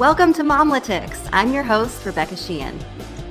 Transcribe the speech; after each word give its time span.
Welcome 0.00 0.32
to 0.32 0.42
Momlitics. 0.42 1.28
I'm 1.30 1.52
your 1.52 1.62
host, 1.62 2.06
Rebecca 2.06 2.34
Sheehan. 2.34 2.80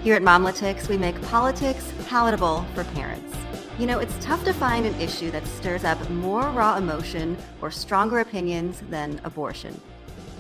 Here 0.04 0.14
at 0.14 0.21
Momlitics, 0.21 0.88
we 0.88 1.00
make 1.00 1.20
politics 1.24 1.92
palatable 2.08 2.64
for 2.76 2.84
parents. 2.84 3.35
You 3.80 3.88
know, 3.88 3.98
it's 3.98 4.14
tough 4.24 4.45
to 4.45 4.53
find 4.53 4.85
an 4.85 4.93
issue 5.01 5.32
that 5.32 5.47
stirs 5.47 5.83
up 5.83 5.97
more 6.11 6.43
raw 6.51 6.77
emotion 6.77 7.35
or 7.59 7.71
stronger 7.71 8.20
opinions 8.20 8.84
than 8.91 9.20
abortion. 9.23 9.82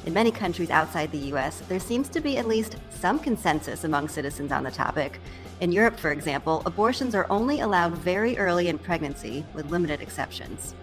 In 0.05 0.13
many 0.13 0.29
countries 0.29 0.69
outside 0.69 1.11
the 1.11 1.33
US, 1.33 1.61
there 1.61 1.79
seems 1.79 2.07
to 2.09 2.21
be 2.21 2.37
at 2.37 2.47
least 2.47 2.75
some 2.91 3.17
consensus 3.17 3.83
among 3.83 4.07
citizens 4.07 4.51
on 4.51 4.63
the 4.63 4.69
topic. 4.69 5.19
In 5.61 5.71
Europe, 5.71 5.97
for 5.97 6.11
example, 6.11 6.61
abortions 6.67 7.15
are 7.15 7.25
only 7.31 7.61
allowed 7.61 7.97
very 7.97 8.37
early 8.37 8.67
in 8.67 8.77
pregnancy, 8.77 9.43
with 9.55 9.71
limited 9.71 9.99
exceptions. 9.99 10.75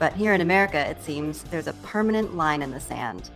But 0.00 0.14
here 0.14 0.34
in 0.34 0.40
America, 0.40 0.90
it 0.90 1.00
seems 1.04 1.44
there's 1.44 1.68
a 1.68 1.72
permanent 1.84 2.36
line 2.36 2.62
in 2.62 2.72
the 2.72 2.80
sand. 2.80 3.30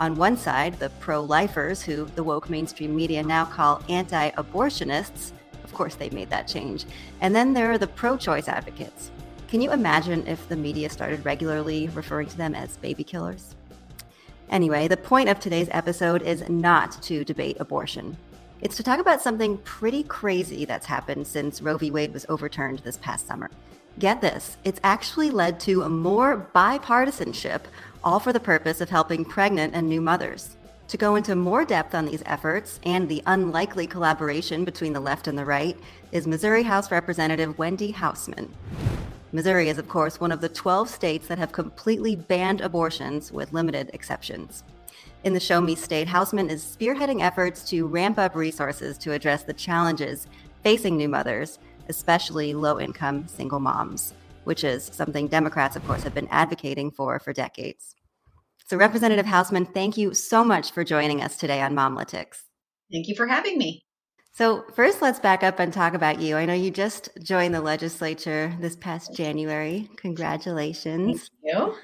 On 0.00 0.14
one 0.14 0.36
side, 0.36 0.78
the 0.78 0.90
pro 1.00 1.20
lifers, 1.20 1.82
who 1.82 2.04
the 2.14 2.22
woke 2.22 2.48
mainstream 2.48 2.94
media 2.94 3.22
now 3.22 3.44
call 3.44 3.82
anti 3.88 4.30
abortionists, 4.30 5.32
of 5.64 5.74
course, 5.74 5.96
they 5.96 6.08
made 6.10 6.30
that 6.30 6.46
change. 6.46 6.84
And 7.20 7.34
then 7.34 7.52
there 7.52 7.70
are 7.72 7.78
the 7.78 7.88
pro 7.88 8.16
choice 8.16 8.48
advocates. 8.48 9.10
Can 9.48 9.60
you 9.60 9.72
imagine 9.72 10.26
if 10.26 10.48
the 10.48 10.56
media 10.56 10.88
started 10.88 11.24
regularly 11.24 11.88
referring 11.88 12.28
to 12.28 12.36
them 12.36 12.54
as 12.54 12.76
baby 12.76 13.02
killers? 13.02 13.56
Anyway, 14.50 14.88
the 14.88 14.96
point 14.96 15.28
of 15.28 15.40
today's 15.40 15.68
episode 15.72 16.22
is 16.22 16.48
not 16.48 17.02
to 17.02 17.24
debate 17.24 17.56
abortion. 17.58 18.16
It's 18.60 18.76
to 18.76 18.82
talk 18.82 19.00
about 19.00 19.20
something 19.20 19.58
pretty 19.58 20.04
crazy 20.04 20.64
that's 20.64 20.86
happened 20.86 21.26
since 21.26 21.60
Roe 21.60 21.76
v. 21.76 21.90
Wade 21.90 22.12
was 22.12 22.26
overturned 22.28 22.80
this 22.80 22.96
past 22.98 23.26
summer. 23.26 23.50
Get 23.98 24.20
this, 24.20 24.56
it's 24.64 24.80
actually 24.84 25.30
led 25.30 25.58
to 25.60 25.88
more 25.88 26.48
bipartisanship, 26.54 27.62
all 28.02 28.20
for 28.20 28.32
the 28.32 28.40
purpose 28.40 28.80
of 28.80 28.90
helping 28.90 29.24
pregnant 29.24 29.74
and 29.74 29.88
new 29.88 30.00
mothers. 30.00 30.56
To 30.88 30.96
go 30.96 31.16
into 31.16 31.36
more 31.36 31.64
depth 31.64 31.94
on 31.94 32.06
these 32.06 32.22
efforts 32.24 32.80
and 32.84 33.08
the 33.08 33.22
unlikely 33.26 33.86
collaboration 33.86 34.64
between 34.64 34.94
the 34.94 35.00
left 35.00 35.26
and 35.28 35.36
the 35.36 35.44
right 35.44 35.78
is 36.12 36.26
Missouri 36.26 36.62
House 36.62 36.90
Representative 36.90 37.58
Wendy 37.58 37.92
Hausman. 37.92 38.48
Missouri 39.32 39.68
is, 39.68 39.76
of 39.76 39.88
course, 39.88 40.18
one 40.18 40.32
of 40.32 40.40
the 40.40 40.48
12 40.48 40.88
states 40.88 41.26
that 41.28 41.38
have 41.38 41.52
completely 41.52 42.16
banned 42.16 42.62
abortions 42.62 43.30
with 43.30 43.52
limited 43.52 43.90
exceptions. 43.92 44.64
In 45.24 45.34
the 45.34 45.40
Show 45.40 45.60
Me 45.60 45.74
State, 45.74 46.08
Hausman 46.08 46.48
is 46.48 46.64
spearheading 46.64 47.22
efforts 47.22 47.68
to 47.68 47.86
ramp 47.86 48.18
up 48.18 48.34
resources 48.34 48.96
to 48.98 49.12
address 49.12 49.42
the 49.42 49.52
challenges 49.52 50.26
facing 50.62 50.96
new 50.96 51.08
mothers, 51.08 51.58
especially 51.88 52.54
low 52.54 52.80
income 52.80 53.28
single 53.28 53.60
moms, 53.60 54.14
which 54.48 54.64
is 54.64 54.90
something 54.94 55.28
Democrats, 55.28 55.76
of 55.76 55.86
course, 55.86 56.02
have 56.02 56.14
been 56.14 56.26
advocating 56.28 56.90
for 56.90 57.18
for 57.20 57.34
decades. 57.34 57.94
So, 58.66 58.78
Representative 58.78 59.26
Hausman, 59.26 59.72
thank 59.74 59.98
you 59.98 60.14
so 60.14 60.42
much 60.42 60.72
for 60.72 60.84
joining 60.84 61.22
us 61.22 61.36
today 61.36 61.60
on 61.60 61.74
Momlitics. 61.74 62.38
Thank 62.90 63.08
you 63.08 63.14
for 63.14 63.26
having 63.26 63.58
me. 63.58 63.82
So, 64.32 64.64
first, 64.74 65.02
let's 65.02 65.20
back 65.20 65.42
up 65.42 65.58
and 65.58 65.70
talk 65.70 65.92
about 65.92 66.18
you. 66.18 66.36
I 66.36 66.46
know 66.46 66.54
you 66.54 66.70
just 66.70 67.10
joined 67.22 67.54
the 67.54 67.60
legislature 67.60 68.56
this 68.58 68.74
past 68.74 69.14
January. 69.14 69.90
Congratulations. 69.96 71.30
Thank 71.42 71.54
you. 71.54 71.74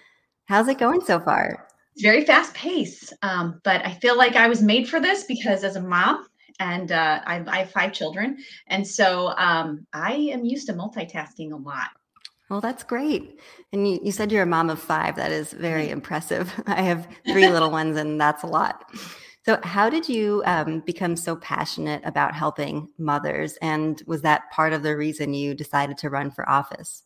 How's 0.46 0.68
it 0.68 0.78
going 0.78 1.02
so 1.02 1.20
far? 1.20 1.68
It's 1.94 2.02
very 2.02 2.24
fast 2.24 2.54
pace, 2.54 3.12
um, 3.20 3.60
but 3.62 3.84
I 3.84 3.92
feel 3.92 4.16
like 4.16 4.36
I 4.36 4.48
was 4.48 4.62
made 4.62 4.88
for 4.88 5.00
this 5.00 5.24
because 5.24 5.64
as 5.64 5.76
a 5.76 5.82
mom, 5.82 6.26
and 6.60 6.92
uh, 6.92 7.20
I, 7.26 7.44
I, 7.46 7.58
have 7.58 7.72
five 7.72 7.92
children, 7.92 8.38
and 8.68 8.86
so 8.86 9.34
um, 9.36 9.86
I 9.92 10.14
am 10.14 10.46
used 10.46 10.66
to 10.68 10.72
multitasking 10.72 11.52
a 11.52 11.56
lot. 11.56 11.90
Well, 12.50 12.60
that's 12.60 12.84
great. 12.84 13.40
And 13.72 13.88
you, 13.88 14.00
you 14.02 14.12
said 14.12 14.30
you're 14.30 14.42
a 14.42 14.46
mom 14.46 14.68
of 14.70 14.78
five. 14.78 15.16
That 15.16 15.32
is 15.32 15.52
very 15.52 15.88
impressive. 15.88 16.52
I 16.66 16.82
have 16.82 17.08
three 17.26 17.48
little 17.48 17.70
ones, 17.70 17.96
and 17.96 18.20
that's 18.20 18.42
a 18.42 18.46
lot. 18.46 18.90
So, 19.44 19.58
how 19.62 19.90
did 19.90 20.08
you 20.08 20.42
um, 20.46 20.80
become 20.80 21.16
so 21.16 21.36
passionate 21.36 22.02
about 22.04 22.34
helping 22.34 22.88
mothers? 22.98 23.58
And 23.60 24.02
was 24.06 24.22
that 24.22 24.50
part 24.50 24.72
of 24.72 24.82
the 24.82 24.96
reason 24.96 25.34
you 25.34 25.54
decided 25.54 25.98
to 25.98 26.10
run 26.10 26.30
for 26.30 26.48
office? 26.48 27.02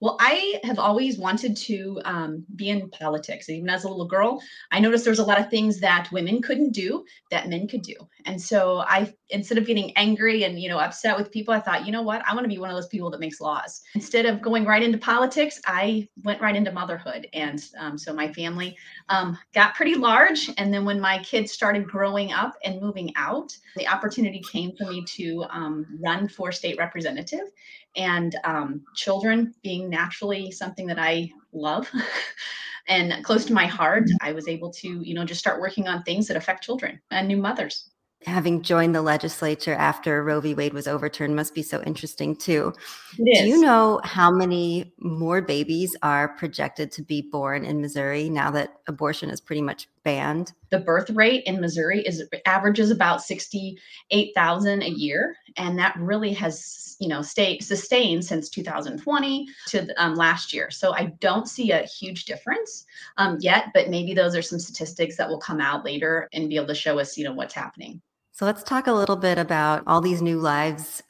Well, 0.00 0.16
I 0.20 0.60
have 0.64 0.78
always 0.78 1.18
wanted 1.18 1.56
to 1.56 2.00
um, 2.04 2.44
be 2.56 2.70
in 2.70 2.88
politics. 2.90 3.48
Even 3.48 3.68
as 3.68 3.84
a 3.84 3.88
little 3.88 4.06
girl, 4.06 4.42
I 4.70 4.80
noticed 4.80 5.04
there's 5.04 5.18
a 5.18 5.24
lot 5.24 5.40
of 5.40 5.50
things 5.50 5.80
that 5.80 6.10
women 6.10 6.40
couldn't 6.42 6.72
do 6.72 7.04
that 7.30 7.48
men 7.48 7.68
could 7.68 7.82
do. 7.82 7.94
And 8.24 8.40
so 8.40 8.78
I, 8.80 9.12
instead 9.30 9.58
of 9.58 9.66
getting 9.66 9.96
angry 9.96 10.44
and 10.44 10.60
you 10.60 10.68
know 10.68 10.78
upset 10.78 11.16
with 11.16 11.30
people, 11.30 11.54
I 11.54 11.60
thought, 11.60 11.86
you 11.86 11.92
know 11.92 12.02
what, 12.02 12.22
I 12.26 12.34
want 12.34 12.44
to 12.44 12.48
be 12.48 12.58
one 12.58 12.70
of 12.70 12.76
those 12.76 12.88
people 12.88 13.10
that 13.10 13.20
makes 13.20 13.40
laws. 13.40 13.82
Instead 13.94 14.26
of 14.26 14.42
going 14.42 14.64
right 14.64 14.82
into 14.82 14.98
politics, 14.98 15.60
I 15.66 16.08
went 16.24 16.40
right 16.40 16.56
into 16.56 16.72
motherhood. 16.72 17.26
And 17.32 17.62
um, 17.78 17.98
so 17.98 18.12
my 18.12 18.32
family 18.32 18.76
um, 19.08 19.38
got 19.54 19.74
pretty 19.74 19.94
large. 19.94 20.50
And 20.56 20.72
then 20.72 20.84
when 20.84 21.00
my 21.00 21.18
kids 21.22 21.52
started 21.52 21.86
growing 21.86 22.32
up 22.32 22.54
and 22.64 22.80
moving 22.80 23.12
out, 23.16 23.56
the 23.76 23.88
opportunity 23.88 24.42
came 24.50 24.72
for 24.76 24.84
me 24.84 25.04
to 25.04 25.44
um, 25.50 25.86
run 26.00 26.28
for 26.28 26.52
state 26.52 26.78
representative 26.78 27.50
and 27.96 28.36
um, 28.44 28.82
children 28.94 29.54
being 29.62 29.88
naturally 29.88 30.50
something 30.50 30.86
that 30.86 30.98
I 30.98 31.30
love 31.52 31.90
and 32.88 33.24
close 33.24 33.44
to 33.46 33.52
my 33.52 33.66
heart, 33.66 34.08
I 34.20 34.32
was 34.32 34.48
able 34.48 34.70
to, 34.72 34.88
you 34.88 35.14
know, 35.14 35.24
just 35.24 35.40
start 35.40 35.60
working 35.60 35.88
on 35.88 36.02
things 36.02 36.28
that 36.28 36.36
affect 36.36 36.64
children 36.64 37.00
and 37.10 37.28
new 37.28 37.36
mothers 37.36 37.90
having 38.26 38.60
joined 38.62 38.94
the 38.94 39.02
legislature 39.02 39.74
after 39.74 40.22
Roe 40.22 40.40
v. 40.40 40.54
Wade 40.54 40.74
was 40.74 40.86
overturned 40.86 41.34
must 41.34 41.54
be 41.54 41.62
so 41.62 41.82
interesting 41.82 42.36
too. 42.36 42.72
Do 43.16 43.46
you 43.46 43.60
know 43.60 44.00
how 44.04 44.30
many 44.30 44.92
more 44.98 45.40
babies 45.40 45.96
are 46.02 46.28
projected 46.36 46.92
to 46.92 47.02
be 47.02 47.22
born 47.22 47.64
in 47.64 47.80
Missouri 47.80 48.28
now 48.28 48.50
that 48.50 48.74
abortion 48.86 49.30
is 49.30 49.40
pretty 49.40 49.62
much 49.62 49.88
banned? 50.04 50.52
The 50.70 50.80
birth 50.80 51.10
rate 51.10 51.44
in 51.44 51.60
Missouri 51.60 52.00
is 52.00 52.22
averages 52.46 52.90
about 52.90 53.22
68,000 53.22 54.82
a 54.82 54.88
year 54.88 55.36
and 55.56 55.78
that 55.78 55.96
really 55.98 56.32
has, 56.34 56.96
you 57.00 57.08
know, 57.08 57.22
stayed 57.22 57.62
sustained 57.62 58.24
since 58.24 58.48
2020 58.48 59.46
to 59.68 60.02
um, 60.02 60.14
last 60.14 60.52
year. 60.52 60.70
So 60.70 60.94
I 60.94 61.12
don't 61.20 61.48
see 61.48 61.70
a 61.72 61.82
huge 61.82 62.24
difference 62.24 62.86
um, 63.16 63.38
yet, 63.40 63.66
but 63.74 63.90
maybe 63.90 64.14
those 64.14 64.36
are 64.36 64.42
some 64.42 64.58
statistics 64.58 65.16
that 65.16 65.28
will 65.28 65.40
come 65.40 65.60
out 65.60 65.84
later 65.84 66.28
and 66.32 66.48
be 66.48 66.56
able 66.56 66.68
to 66.68 66.74
show 66.74 66.98
us, 66.98 67.16
you 67.16 67.24
know, 67.24 67.32
what's 67.32 67.54
happening. 67.54 68.00
So 68.32 68.46
let's 68.46 68.62
talk 68.62 68.86
a 68.86 68.92
little 68.92 69.16
bit 69.16 69.38
about 69.38 69.82
all 69.86 70.00
these 70.00 70.22
new 70.22 70.38
lives, 70.38 71.02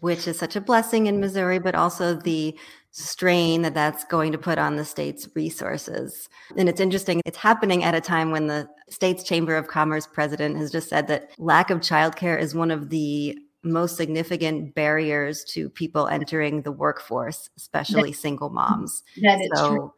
which 0.00 0.26
is 0.26 0.38
such 0.38 0.56
a 0.56 0.60
blessing 0.60 1.06
in 1.06 1.20
Missouri, 1.20 1.58
but 1.58 1.74
also 1.74 2.14
the 2.14 2.58
strain 2.92 3.62
that 3.62 3.74
that's 3.74 4.04
going 4.04 4.32
to 4.32 4.38
put 4.38 4.58
on 4.58 4.76
the 4.76 4.84
state's 4.84 5.26
resources. 5.34 6.28
And 6.56 6.68
it's 6.68 6.80
interesting, 6.80 7.20
it's 7.24 7.38
happening 7.38 7.84
at 7.84 7.94
a 7.94 8.00
time 8.00 8.30
when 8.30 8.46
the 8.46 8.68
state's 8.90 9.22
Chamber 9.22 9.56
of 9.56 9.66
Commerce 9.66 10.06
president 10.06 10.58
has 10.58 10.70
just 10.70 10.88
said 10.88 11.08
that 11.08 11.30
lack 11.38 11.70
of 11.70 11.80
childcare 11.80 12.38
is 12.38 12.54
one 12.54 12.70
of 12.70 12.90
the 12.90 13.38
most 13.64 13.96
significant 13.96 14.74
barriers 14.74 15.44
to 15.44 15.70
people 15.70 16.06
entering 16.08 16.62
the 16.62 16.72
workforce, 16.72 17.48
especially 17.56 18.10
that, 18.10 18.18
single 18.18 18.50
moms. 18.50 19.02
That 19.22 19.40
is 19.40 19.50
so 19.54 19.68
true. 19.68 19.92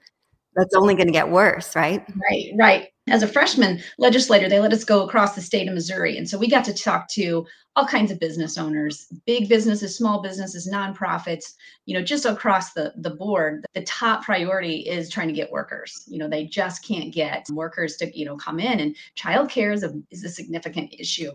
That's 0.56 0.74
only 0.74 0.94
going 0.94 1.06
to 1.08 1.12
get 1.12 1.30
worse, 1.30 1.74
right? 1.74 2.04
Right, 2.30 2.50
right 2.56 2.88
as 3.08 3.22
a 3.22 3.28
freshman 3.28 3.82
legislator, 3.98 4.48
they 4.48 4.60
let 4.60 4.72
us 4.72 4.84
go 4.84 5.04
across 5.04 5.34
the 5.34 5.42
state 5.42 5.68
of 5.68 5.74
Missouri. 5.74 6.16
And 6.16 6.28
so 6.28 6.38
we 6.38 6.48
got 6.48 6.64
to 6.64 6.74
talk 6.74 7.08
to 7.10 7.46
all 7.76 7.86
kinds 7.86 8.10
of 8.10 8.20
business 8.20 8.56
owners, 8.56 9.06
big 9.26 9.48
businesses, 9.48 9.96
small 9.96 10.22
businesses, 10.22 10.70
nonprofits, 10.72 11.54
you 11.84 11.94
know, 11.94 12.02
just 12.02 12.24
across 12.24 12.72
the, 12.72 12.94
the 12.96 13.10
board. 13.10 13.66
The 13.74 13.82
top 13.82 14.24
priority 14.24 14.88
is 14.88 15.10
trying 15.10 15.28
to 15.28 15.34
get 15.34 15.50
workers. 15.50 16.04
You 16.06 16.18
know, 16.18 16.28
they 16.28 16.46
just 16.46 16.86
can't 16.86 17.12
get 17.12 17.46
workers 17.50 17.96
to, 17.96 18.18
you 18.18 18.24
know, 18.24 18.36
come 18.36 18.58
in 18.58 18.80
and 18.80 18.96
childcare 19.18 19.74
is 19.74 19.82
a, 19.82 19.92
is 20.10 20.24
a 20.24 20.30
significant 20.30 20.94
issue 20.98 21.32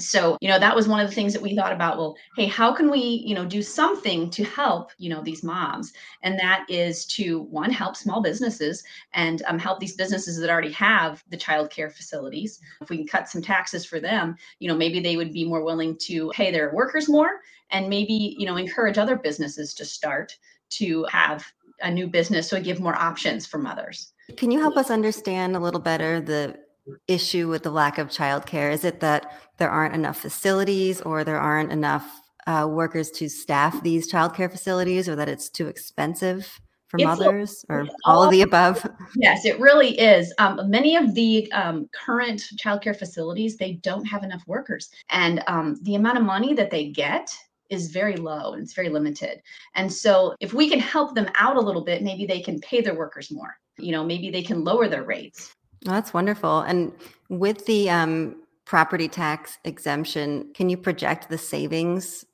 so 0.00 0.36
you 0.40 0.48
know 0.48 0.58
that 0.58 0.74
was 0.74 0.88
one 0.88 1.00
of 1.00 1.08
the 1.08 1.14
things 1.14 1.32
that 1.32 1.42
we 1.42 1.54
thought 1.54 1.72
about 1.72 1.98
well 1.98 2.16
hey 2.36 2.46
how 2.46 2.72
can 2.72 2.90
we 2.90 3.00
you 3.26 3.34
know 3.34 3.44
do 3.44 3.62
something 3.62 4.30
to 4.30 4.44
help 4.44 4.90
you 4.98 5.10
know 5.10 5.22
these 5.22 5.42
moms? 5.42 5.92
And 6.22 6.38
that 6.38 6.66
is 6.68 7.06
to 7.06 7.42
one 7.42 7.70
help 7.70 7.96
small 7.96 8.20
businesses 8.20 8.82
and 9.14 9.42
um, 9.46 9.58
help 9.58 9.80
these 9.80 9.96
businesses 9.96 10.38
that 10.40 10.50
already 10.50 10.72
have 10.72 11.22
the 11.30 11.36
child 11.36 11.70
care 11.70 11.90
facilities. 11.90 12.60
If 12.80 12.90
we 12.90 12.98
can 12.98 13.06
cut 13.06 13.28
some 13.28 13.42
taxes 13.42 13.84
for 13.84 14.00
them 14.00 14.36
you 14.58 14.68
know 14.68 14.76
maybe 14.76 15.00
they 15.00 15.16
would 15.16 15.32
be 15.32 15.44
more 15.44 15.64
willing 15.64 15.96
to 15.98 16.30
pay 16.30 16.50
their 16.50 16.72
workers 16.74 17.08
more 17.08 17.40
and 17.70 17.88
maybe 17.88 18.36
you 18.38 18.46
know 18.46 18.56
encourage 18.56 18.98
other 18.98 19.16
businesses 19.16 19.74
to 19.74 19.84
start 19.84 20.36
to 20.70 21.04
have 21.10 21.44
a 21.82 21.90
new 21.90 22.06
business 22.06 22.48
so 22.48 22.60
give 22.60 22.80
more 22.80 22.96
options 22.96 23.46
for 23.46 23.58
mothers 23.58 24.12
can 24.36 24.50
you 24.50 24.60
help 24.60 24.76
us 24.76 24.90
understand 24.90 25.56
a 25.56 25.60
little 25.60 25.80
better 25.80 26.20
the 26.20 26.58
issue 27.06 27.48
with 27.48 27.62
the 27.62 27.70
lack 27.70 27.98
of 27.98 28.08
childcare? 28.08 28.72
Is 28.72 28.84
it 28.84 29.00
that 29.00 29.32
there 29.58 29.70
aren't 29.70 29.94
enough 29.94 30.18
facilities 30.18 31.00
or 31.00 31.24
there 31.24 31.40
aren't 31.40 31.72
enough 31.72 32.20
uh, 32.46 32.66
workers 32.68 33.10
to 33.10 33.28
staff 33.28 33.82
these 33.82 34.10
childcare 34.10 34.50
facilities 34.50 35.08
or 35.08 35.16
that 35.16 35.28
it's 35.28 35.48
too 35.48 35.68
expensive 35.68 36.60
for 36.88 36.96
it's 36.96 37.04
mothers 37.04 37.64
or 37.68 37.82
all, 38.04 38.16
all, 38.16 38.22
of 38.22 38.30
the 38.30 38.42
above? 38.42 38.84
Yes, 39.16 39.44
it 39.44 39.60
really 39.60 39.98
is. 39.98 40.32
Um, 40.38 40.60
many 40.70 40.96
of 40.96 41.14
the 41.14 41.50
um, 41.52 41.88
current 41.92 42.42
childcare 42.56 42.98
facilities, 42.98 43.56
they 43.56 43.74
don't 43.74 44.04
have 44.06 44.24
enough 44.24 44.42
workers. 44.46 44.88
And 45.10 45.42
um, 45.46 45.76
the 45.82 45.96
amount 45.96 46.18
of 46.18 46.24
money 46.24 46.54
that 46.54 46.70
they 46.70 46.88
get 46.88 47.30
is 47.68 47.90
very 47.90 48.16
low 48.16 48.54
and 48.54 48.62
it's 48.62 48.72
very 48.72 48.88
limited. 48.88 49.42
And 49.74 49.92
so 49.92 50.34
if 50.40 50.54
we 50.54 50.70
can 50.70 50.80
help 50.80 51.14
them 51.14 51.28
out 51.34 51.56
a 51.56 51.60
little 51.60 51.84
bit, 51.84 52.02
maybe 52.02 52.24
they 52.24 52.40
can 52.40 52.58
pay 52.60 52.80
their 52.80 52.96
workers 52.96 53.30
more. 53.30 53.54
You 53.78 53.92
know, 53.92 54.04
maybe 54.04 54.30
they 54.30 54.42
can 54.42 54.64
lower 54.64 54.88
their 54.88 55.04
rates 55.04 55.54
that's 55.82 56.12
wonderful. 56.12 56.60
And 56.60 56.92
with 57.28 57.66
the 57.66 57.90
um, 57.90 58.36
property 58.64 59.08
tax 59.08 59.58
exemption, 59.64 60.50
can 60.54 60.68
you 60.68 60.76
project 60.76 61.28
the 61.28 61.38
savings 61.38 62.24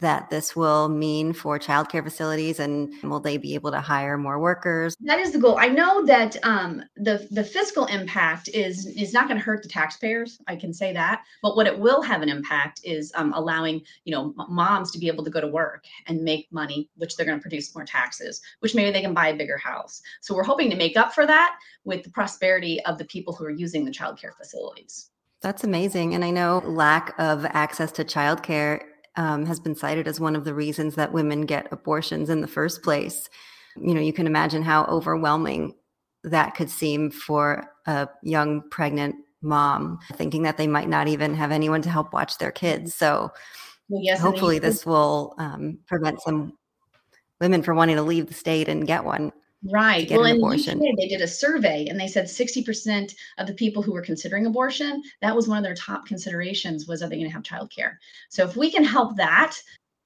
that 0.00 0.30
this 0.30 0.54
will 0.54 0.88
mean 0.88 1.32
for 1.32 1.58
childcare 1.58 2.04
facilities 2.04 2.60
and 2.60 2.92
will 3.02 3.20
they 3.20 3.36
be 3.36 3.54
able 3.54 3.70
to 3.70 3.80
hire 3.80 4.16
more 4.16 4.38
workers? 4.38 4.96
That 5.00 5.18
is 5.18 5.32
the 5.32 5.38
goal. 5.38 5.58
I 5.58 5.68
know 5.68 6.04
that 6.06 6.36
um, 6.44 6.82
the 6.96 7.26
the 7.30 7.44
fiscal 7.44 7.86
impact 7.86 8.48
is 8.54 8.86
is 8.86 9.12
not 9.12 9.28
going 9.28 9.38
to 9.38 9.44
hurt 9.44 9.62
the 9.62 9.68
taxpayers 9.68 10.38
i 10.46 10.56
can 10.56 10.72
say 10.72 10.92
that 10.92 11.22
but 11.42 11.56
what 11.56 11.66
it 11.66 11.78
will 11.78 12.02
have 12.02 12.22
an 12.22 12.28
impact 12.28 12.80
is 12.84 13.12
um, 13.14 13.32
allowing 13.34 13.80
you 14.04 14.12
know 14.12 14.34
moms 14.48 14.90
to 14.90 14.98
be 14.98 15.08
able 15.08 15.24
to 15.24 15.30
go 15.30 15.40
to 15.40 15.46
work 15.46 15.84
and 16.06 16.22
make 16.22 16.46
money 16.50 16.88
which 16.96 17.16
they're 17.16 17.26
going 17.26 17.38
to 17.38 17.42
produce 17.42 17.74
more 17.74 17.84
taxes 17.84 18.40
which 18.60 18.74
maybe 18.74 18.90
they 18.90 19.02
can 19.02 19.14
buy 19.14 19.28
a 19.28 19.36
bigger 19.36 19.58
house. 19.58 20.02
So 20.20 20.34
we're 20.34 20.44
hoping 20.44 20.70
to 20.70 20.76
make 20.76 20.96
up 20.96 21.12
for 21.12 21.26
that 21.26 21.58
with 21.84 22.02
the 22.02 22.10
prosperity 22.10 22.82
of 22.84 22.98
the 22.98 23.04
people 23.04 23.34
who 23.34 23.44
are 23.44 23.50
using 23.50 23.84
the 23.84 23.90
childcare 23.90 24.36
facilities. 24.36 25.10
That's 25.40 25.64
amazing. 25.64 26.14
And 26.14 26.24
I 26.24 26.30
know 26.30 26.62
lack 26.64 27.14
of 27.18 27.44
access 27.46 27.92
to 27.92 28.04
childcare 28.04 28.82
um, 29.18 29.44
has 29.44 29.58
been 29.58 29.74
cited 29.74 30.06
as 30.06 30.20
one 30.20 30.36
of 30.36 30.44
the 30.44 30.54
reasons 30.54 30.94
that 30.94 31.12
women 31.12 31.42
get 31.42 31.70
abortions 31.72 32.30
in 32.30 32.40
the 32.40 32.46
first 32.46 32.82
place. 32.82 33.28
You 33.76 33.92
know, 33.92 34.00
you 34.00 34.12
can 34.12 34.28
imagine 34.28 34.62
how 34.62 34.84
overwhelming 34.84 35.74
that 36.22 36.54
could 36.54 36.70
seem 36.70 37.10
for 37.10 37.68
a 37.86 38.08
young 38.22 38.62
pregnant 38.70 39.16
mom, 39.42 39.98
thinking 40.14 40.42
that 40.42 40.56
they 40.56 40.68
might 40.68 40.88
not 40.88 41.08
even 41.08 41.34
have 41.34 41.50
anyone 41.50 41.82
to 41.82 41.90
help 41.90 42.12
watch 42.12 42.38
their 42.38 42.52
kids. 42.52 42.94
So, 42.94 43.32
well, 43.88 44.02
yes, 44.02 44.20
hopefully, 44.20 44.60
this 44.60 44.86
will 44.86 45.34
um, 45.38 45.78
prevent 45.86 46.22
some 46.22 46.56
women 47.40 47.62
from 47.62 47.76
wanting 47.76 47.96
to 47.96 48.02
leave 48.02 48.26
the 48.26 48.34
state 48.34 48.68
and 48.68 48.86
get 48.86 49.04
one. 49.04 49.32
Right. 49.64 50.08
Well, 50.10 50.24
in 50.24 50.36
abortion. 50.36 50.78
UK, 50.78 50.96
they 50.96 51.08
did 51.08 51.20
a 51.20 51.26
survey 51.26 51.86
and 51.88 51.98
they 51.98 52.06
said 52.06 52.26
60% 52.26 53.14
of 53.38 53.46
the 53.46 53.54
people 53.54 53.82
who 53.82 53.92
were 53.92 54.02
considering 54.02 54.46
abortion, 54.46 55.02
that 55.20 55.34
was 55.34 55.48
one 55.48 55.58
of 55.58 55.64
their 55.64 55.74
top 55.74 56.06
considerations 56.06 56.86
was 56.86 57.02
are 57.02 57.08
they 57.08 57.16
going 57.16 57.28
to 57.28 57.34
have 57.34 57.42
childcare? 57.42 57.96
So 58.28 58.44
if 58.44 58.56
we 58.56 58.70
can 58.70 58.84
help 58.84 59.16
that, 59.16 59.56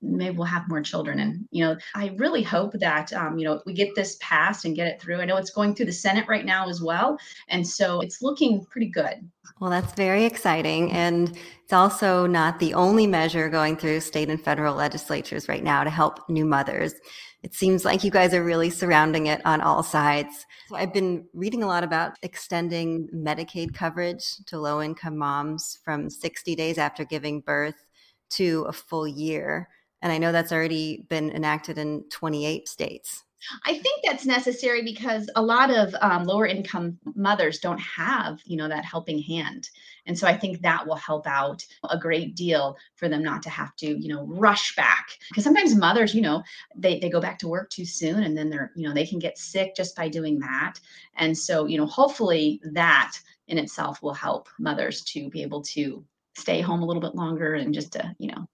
maybe 0.01 0.37
we'll 0.37 0.47
have 0.47 0.69
more 0.69 0.81
children. 0.81 1.21
And, 1.21 1.47
you 1.51 1.65
know, 1.65 1.77
I 1.95 2.15
really 2.17 2.43
hope 2.43 2.73
that, 2.75 3.13
um, 3.13 3.39
you 3.39 3.45
know, 3.45 3.63
we 3.67 3.73
get 3.73 3.95
this 3.95 4.17
passed 4.21 4.65
and 4.65 4.75
get 4.75 4.89
it 4.89 5.01
through. 5.01 5.21
I 5.21 5.25
know 5.25 5.37
it's 5.37 5.51
going 5.51 5.75
through 5.75 5.87
the 5.87 5.93
Senate 5.93 6.27
right 6.29 6.45
now 6.45 6.69
as 6.69 6.83
well. 6.83 7.19
And 7.49 7.67
so 7.67 8.01
it's 8.01 8.21
looking 8.21 8.65
pretty 8.65 8.89
good. 8.89 9.31
Well, 9.61 9.71
that's 9.71 9.93
very 9.93 10.25
exciting. 10.25 10.91
And 10.93 11.37
it's 11.63 11.73
also 11.73 12.27
not 12.27 12.59
the 12.59 12.75
only 12.75 13.07
measure 13.07 13.49
going 13.49 13.77
through 13.77 14.01
state 14.01 14.29
and 14.29 14.43
federal 14.43 14.75
legislatures 14.75 15.49
right 15.49 15.63
now 15.63 15.85
to 15.85 15.91
help 15.91 16.29
new 16.29 16.45
mothers 16.45 16.95
it 17.43 17.55
seems 17.55 17.85
like 17.85 18.05
you 18.05 18.11
guys 18.11 18.35
are 18.35 18.45
really 18.45 18.71
surrounding 18.71 19.27
it 19.27 19.45
on 19.45 19.61
all 19.61 19.83
sides. 19.83 20.47
So 20.69 20.77
I've 20.77 20.93
been 20.93 21.27
reading 21.35 21.63
a 21.63 21.67
lot 21.67 21.83
about 21.83 22.17
extending 22.23 23.09
Medicaid 23.15 23.75
coverage 23.75 24.37
to 24.47 24.59
low 24.59 24.81
income 24.81 25.19
moms 25.19 25.79
from 25.85 26.09
60 26.09 26.55
days 26.55 26.79
after 26.79 27.05
giving 27.05 27.41
birth 27.41 27.85
to 28.31 28.65
a 28.69 28.73
full 28.73 29.09
year. 29.09 29.69
And 30.03 30.13
I 30.13 30.19
know 30.19 30.31
that's 30.31 30.53
already 30.53 31.05
been 31.09 31.31
enacted 31.31 31.79
in 31.79 32.05
28 32.11 32.69
states. 32.69 33.25
I 33.65 33.75
think 33.75 34.03
that's 34.05 34.27
necessary 34.27 34.83
because 34.83 35.29
a 35.37 35.43
lot 35.43 35.71
of 35.71 35.95
um, 36.01 36.25
lower 36.25 36.47
income 36.47 36.99
mothers 37.15 37.59
don't 37.59 37.81
have, 37.81 38.41
you 38.45 38.57
know, 38.57 38.69
that 38.69 38.85
helping 38.85 39.21
hand. 39.21 39.71
And 40.07 40.19
so 40.19 40.27
I 40.27 40.37
think 40.37 40.61
that 40.61 40.87
will 40.87 40.97
help 40.97 41.27
out 41.27 41.65
a 41.89 41.99
great 41.99 42.35
deal 42.35 42.77
for 42.97 43.09
them 43.09 43.23
not 43.23 43.43
to 43.45 43.51
have 43.51 43.75
to, 43.77 43.87
you 43.87 44.09
know, 44.09 44.27
rush 44.27 44.75
back. 44.75 45.09
Because 45.29 45.45
sometimes 45.45 45.75
mothers, 45.75 46.15
you 46.15 46.23
know, 46.23 46.43
they, 46.75 46.99
they 46.99 47.09
go 47.09 47.21
back 47.21 47.39
to 47.41 47.49
work 47.49 47.71
too 47.71 47.85
soon 47.85 48.25
and 48.25 48.37
then 48.37 48.51
they're, 48.51 48.73
you 48.75 48.87
know, 48.87 48.95
they 48.95 49.07
can 49.07 49.19
get 49.19 49.39
sick 49.39 49.75
just 49.77 49.97
by 49.97 50.09
doing 50.09 50.39
that. 50.41 50.75
And 51.17 51.37
so, 51.37 51.67
you 51.67 51.79
know, 51.79 51.87
hopefully 51.87 52.61
that 52.73 53.17
in 53.49 53.59
itself 53.59 54.03
will 54.03 54.15
help 54.15 54.49
mothers 54.59 55.03
to 55.03 55.29
be 55.31 55.43
able 55.43 55.63
to 55.63 56.05
stay 56.35 56.61
home 56.61 56.83
a 56.83 56.87
little 56.87 57.03
bit 57.03 57.15
longer 57.15 57.55
and 57.55 57.75
just 57.75 57.93
to, 57.93 58.15
you 58.19 58.29
know, 58.29 58.49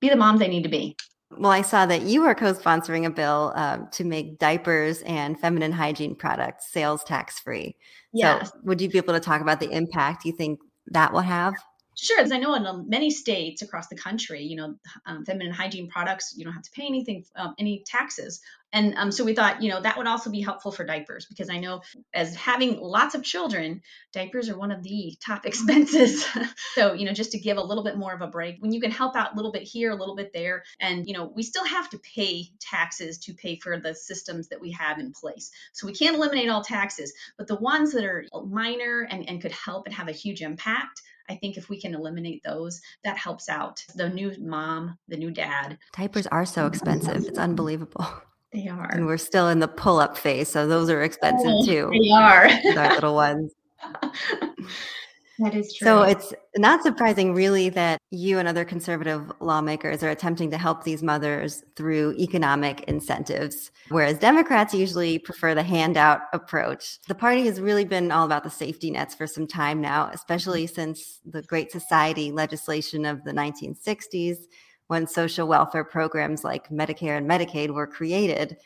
be 0.00 0.08
the 0.08 0.16
moms 0.16 0.38
they 0.38 0.48
need 0.48 0.62
to 0.62 0.68
be. 0.68 0.96
Well, 1.30 1.50
I 1.50 1.62
saw 1.62 1.86
that 1.86 2.02
you 2.02 2.24
are 2.24 2.34
co 2.34 2.52
sponsoring 2.54 3.06
a 3.06 3.10
bill 3.10 3.52
uh, 3.56 3.78
to 3.92 4.04
make 4.04 4.38
diapers 4.38 5.02
and 5.02 5.38
feminine 5.38 5.72
hygiene 5.72 6.14
products 6.14 6.70
sales 6.70 7.02
tax 7.04 7.40
free. 7.40 7.76
Yes. 8.12 8.50
So, 8.50 8.58
would 8.64 8.80
you 8.80 8.88
be 8.88 8.98
able 8.98 9.14
to 9.14 9.20
talk 9.20 9.40
about 9.40 9.60
the 9.60 9.70
impact 9.70 10.24
you 10.24 10.32
think 10.32 10.60
that 10.88 11.12
will 11.12 11.20
have? 11.20 11.54
Sure, 11.96 12.18
because 12.18 12.32
I 12.32 12.38
know 12.38 12.54
in 12.54 12.66
um, 12.66 12.88
many 12.88 13.08
states 13.08 13.62
across 13.62 13.86
the 13.86 13.96
country, 13.96 14.42
you 14.42 14.56
know, 14.56 14.74
um, 15.06 15.24
feminine 15.24 15.52
hygiene 15.52 15.88
products, 15.88 16.34
you 16.36 16.44
don't 16.44 16.52
have 16.52 16.64
to 16.64 16.70
pay 16.72 16.86
anything, 16.86 17.24
um, 17.36 17.54
any 17.58 17.84
taxes. 17.86 18.40
And 18.74 18.94
um, 18.96 19.12
so 19.12 19.24
we 19.24 19.34
thought, 19.34 19.62
you 19.62 19.70
know, 19.70 19.80
that 19.80 19.96
would 19.96 20.08
also 20.08 20.30
be 20.30 20.42
helpful 20.42 20.72
for 20.72 20.84
diapers 20.84 21.26
because 21.26 21.48
I 21.48 21.58
know 21.58 21.82
as 22.12 22.34
having 22.34 22.80
lots 22.80 23.14
of 23.14 23.22
children, 23.22 23.82
diapers 24.12 24.50
are 24.50 24.58
one 24.58 24.72
of 24.72 24.82
the 24.82 25.16
top 25.24 25.46
expenses. 25.46 26.26
so, 26.74 26.92
you 26.92 27.06
know, 27.06 27.12
just 27.12 27.30
to 27.32 27.38
give 27.38 27.56
a 27.56 27.62
little 27.62 27.84
bit 27.84 27.96
more 27.96 28.12
of 28.12 28.20
a 28.20 28.26
break, 28.26 28.56
when 28.58 28.72
you 28.72 28.80
can 28.80 28.90
help 28.90 29.14
out 29.14 29.32
a 29.32 29.36
little 29.36 29.52
bit 29.52 29.62
here, 29.62 29.92
a 29.92 29.96
little 29.96 30.16
bit 30.16 30.32
there, 30.34 30.64
and, 30.80 31.06
you 31.06 31.14
know, 31.14 31.32
we 31.34 31.44
still 31.44 31.64
have 31.64 31.88
to 31.90 31.98
pay 31.98 32.48
taxes 32.60 33.18
to 33.18 33.32
pay 33.32 33.56
for 33.56 33.78
the 33.78 33.94
systems 33.94 34.48
that 34.48 34.60
we 34.60 34.72
have 34.72 34.98
in 34.98 35.12
place. 35.12 35.52
So 35.72 35.86
we 35.86 35.94
can't 35.94 36.16
eliminate 36.16 36.48
all 36.48 36.64
taxes, 36.64 37.14
but 37.38 37.46
the 37.46 37.54
ones 37.54 37.92
that 37.92 38.04
are 38.04 38.26
minor 38.44 39.06
and, 39.08 39.28
and 39.28 39.40
could 39.40 39.52
help 39.52 39.86
and 39.86 39.94
have 39.94 40.08
a 40.08 40.12
huge 40.12 40.42
impact, 40.42 41.00
I 41.30 41.36
think 41.36 41.56
if 41.56 41.68
we 41.68 41.80
can 41.80 41.94
eliminate 41.94 42.42
those, 42.42 42.80
that 43.04 43.18
helps 43.18 43.48
out 43.48 43.84
the 43.94 44.08
new 44.08 44.34
mom, 44.40 44.98
the 45.06 45.16
new 45.16 45.30
dad. 45.30 45.78
Diapers 45.96 46.26
are 46.26 46.44
so 46.44 46.66
expensive. 46.66 47.24
It's 47.24 47.38
unbelievable. 47.38 48.04
They 48.54 48.68
are. 48.68 48.88
And 48.92 49.06
we're 49.06 49.18
still 49.18 49.48
in 49.48 49.58
the 49.58 49.68
pull 49.68 49.98
up 49.98 50.16
phase. 50.16 50.48
So 50.48 50.68
those 50.68 50.88
are 50.88 51.02
expensive 51.02 51.50
oh, 51.50 51.66
too. 51.66 51.90
They 51.92 52.10
are. 52.10 52.48
our 52.78 52.94
little 52.94 53.14
ones. 53.14 53.52
That 55.40 55.54
is 55.54 55.74
true. 55.74 55.86
So 55.86 56.02
it's 56.02 56.32
not 56.56 56.84
surprising, 56.84 57.34
really, 57.34 57.68
that 57.70 57.98
you 58.10 58.38
and 58.38 58.46
other 58.46 58.64
conservative 58.64 59.32
lawmakers 59.40 60.02
are 60.04 60.10
attempting 60.10 60.48
to 60.52 60.58
help 60.58 60.84
these 60.84 61.02
mothers 61.02 61.64
through 61.74 62.14
economic 62.18 62.82
incentives, 62.82 63.72
whereas 63.88 64.18
Democrats 64.18 64.72
usually 64.72 65.18
prefer 65.18 65.52
the 65.54 65.64
handout 65.64 66.20
approach. 66.32 67.00
The 67.08 67.16
party 67.16 67.46
has 67.46 67.60
really 67.60 67.84
been 67.84 68.12
all 68.12 68.24
about 68.24 68.44
the 68.44 68.50
safety 68.50 68.92
nets 68.92 69.16
for 69.16 69.26
some 69.26 69.48
time 69.48 69.80
now, 69.80 70.08
especially 70.12 70.68
since 70.68 71.20
the 71.26 71.42
Great 71.42 71.72
Society 71.72 72.30
legislation 72.30 73.04
of 73.04 73.24
the 73.24 73.32
1960s, 73.32 74.36
when 74.88 75.06
social 75.06 75.48
welfare 75.48 75.84
programs 75.84 76.44
like 76.44 76.68
Medicare 76.68 77.16
and 77.16 77.28
Medicaid 77.28 77.70
were 77.70 77.86
created 77.86 78.56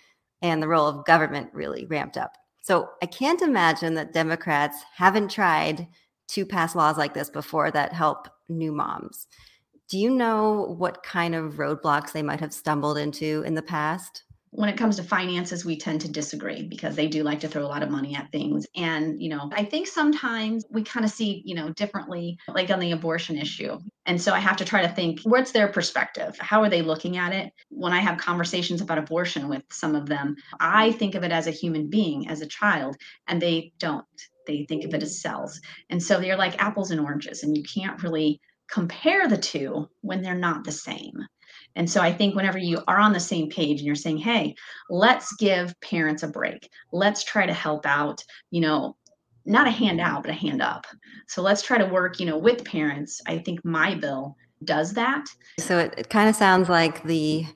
and 0.42 0.62
the 0.62 0.68
role 0.68 0.86
of 0.86 1.04
government 1.04 1.50
really 1.52 1.86
ramped 1.86 2.16
up. 2.16 2.32
So 2.62 2.90
I 3.02 3.06
can't 3.06 3.42
imagine 3.42 3.94
that 3.94 4.12
Democrats 4.12 4.82
haven't 4.94 5.30
tried 5.30 5.86
to 6.28 6.44
pass 6.44 6.74
laws 6.74 6.98
like 6.98 7.14
this 7.14 7.30
before 7.30 7.70
that 7.70 7.92
help 7.92 8.28
new 8.48 8.72
moms. 8.72 9.26
Do 9.88 9.98
you 9.98 10.10
know 10.10 10.74
what 10.78 11.02
kind 11.02 11.34
of 11.34 11.54
roadblocks 11.54 12.12
they 12.12 12.22
might 12.22 12.40
have 12.40 12.52
stumbled 12.52 12.98
into 12.98 13.42
in 13.46 13.54
the 13.54 13.62
past? 13.62 14.24
When 14.50 14.68
it 14.68 14.76
comes 14.76 14.96
to 14.96 15.02
finances 15.02 15.64
we 15.64 15.76
tend 15.76 16.00
to 16.00 16.10
disagree 16.10 16.62
because 16.64 16.96
they 16.96 17.08
do 17.08 17.22
like 17.22 17.40
to 17.40 17.48
throw 17.48 17.64
a 17.64 17.68
lot 17.68 17.82
of 17.82 17.90
money 17.90 18.14
at 18.14 18.30
things. 18.32 18.66
And 18.76 19.20
you 19.22 19.28
know 19.28 19.50
i 19.52 19.64
think 19.64 19.86
sometimes 19.86 20.64
we 20.70 20.82
kind 20.82 21.04
of 21.04 21.12
see 21.12 21.42
you 21.44 21.54
know 21.54 21.70
differently 21.70 22.38
like 22.48 22.70
on 22.70 22.80
the 22.80 22.92
abortion 22.92 23.36
issue. 23.36 23.78
And 24.06 24.20
so 24.20 24.32
i 24.32 24.38
have 24.38 24.56
to 24.58 24.64
try 24.64 24.82
to 24.82 24.94
think 24.94 25.20
what's 25.22 25.52
their 25.52 25.68
perspective? 25.68 26.36
How 26.38 26.62
are 26.62 26.70
they 26.70 26.82
looking 26.82 27.16
at 27.16 27.32
it? 27.32 27.52
When 27.70 27.92
i 27.92 28.00
have 28.00 28.18
conversations 28.18 28.80
about 28.80 28.98
abortion 28.98 29.48
with 29.48 29.62
some 29.70 29.94
of 29.94 30.06
them 30.06 30.36
i 30.60 30.92
think 30.92 31.14
of 31.14 31.24
it 31.24 31.32
as 31.32 31.46
a 31.46 31.52
human 31.52 31.88
being 31.88 32.28
as 32.28 32.40
a 32.40 32.46
child 32.46 32.96
and 33.26 33.40
they 33.40 33.72
don't. 33.78 34.04
They 34.46 34.64
think 34.64 34.84
of 34.84 34.94
it 34.94 35.02
as 35.02 35.20
cells. 35.20 35.60
And 35.90 36.02
so 36.02 36.18
they're 36.18 36.36
like 36.36 36.62
apples 36.62 36.90
and 36.90 37.00
oranges, 37.00 37.42
and 37.42 37.56
you 37.56 37.62
can't 37.62 38.02
really 38.02 38.40
compare 38.70 39.28
the 39.28 39.36
two 39.36 39.88
when 40.00 40.22
they're 40.22 40.34
not 40.34 40.64
the 40.64 40.72
same. 40.72 41.14
And 41.76 41.88
so 41.88 42.00
I 42.00 42.12
think 42.12 42.34
whenever 42.34 42.58
you 42.58 42.82
are 42.88 42.98
on 42.98 43.12
the 43.12 43.20
same 43.20 43.48
page 43.48 43.78
and 43.78 43.86
you're 43.86 43.94
saying, 43.94 44.18
hey, 44.18 44.54
let's 44.90 45.34
give 45.36 45.78
parents 45.80 46.22
a 46.22 46.28
break, 46.28 46.68
let's 46.92 47.22
try 47.22 47.46
to 47.46 47.52
help 47.52 47.86
out, 47.86 48.24
you 48.50 48.60
know, 48.60 48.96
not 49.44 49.66
a 49.66 49.70
hand 49.70 50.00
out, 50.00 50.22
but 50.22 50.30
a 50.30 50.34
hand 50.34 50.60
up. 50.60 50.86
So 51.26 51.40
let's 51.40 51.62
try 51.62 51.78
to 51.78 51.86
work, 51.86 52.20
you 52.20 52.26
know, 52.26 52.36
with 52.36 52.64
parents. 52.64 53.20
I 53.26 53.38
think 53.38 53.64
my 53.64 53.94
bill 53.94 54.36
does 54.64 54.92
that. 54.94 55.24
So 55.58 55.78
it, 55.78 55.94
it 55.96 56.10
kind 56.10 56.28
of 56.28 56.34
sounds 56.34 56.68
like 56.68 57.04
the 57.04 57.46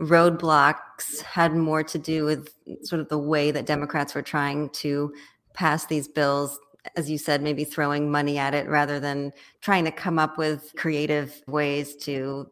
roadblocks 0.00 1.22
had 1.22 1.54
more 1.54 1.82
to 1.82 1.98
do 1.98 2.24
with 2.24 2.48
sort 2.82 3.00
of 3.00 3.08
the 3.08 3.18
way 3.18 3.50
that 3.50 3.66
Democrats 3.66 4.14
were 4.14 4.22
trying 4.22 4.70
to 4.70 5.12
pass 5.54 5.86
these 5.86 6.06
bills 6.06 6.58
as 6.94 7.10
you 7.10 7.18
said, 7.18 7.42
maybe 7.42 7.64
throwing 7.64 8.10
money 8.10 8.38
at 8.38 8.54
it 8.54 8.68
rather 8.68 9.00
than 9.00 9.32
trying 9.60 9.84
to 9.84 9.90
come 9.90 10.18
up 10.18 10.38
with 10.38 10.72
creative 10.76 11.42
ways 11.48 11.96
to 11.96 12.48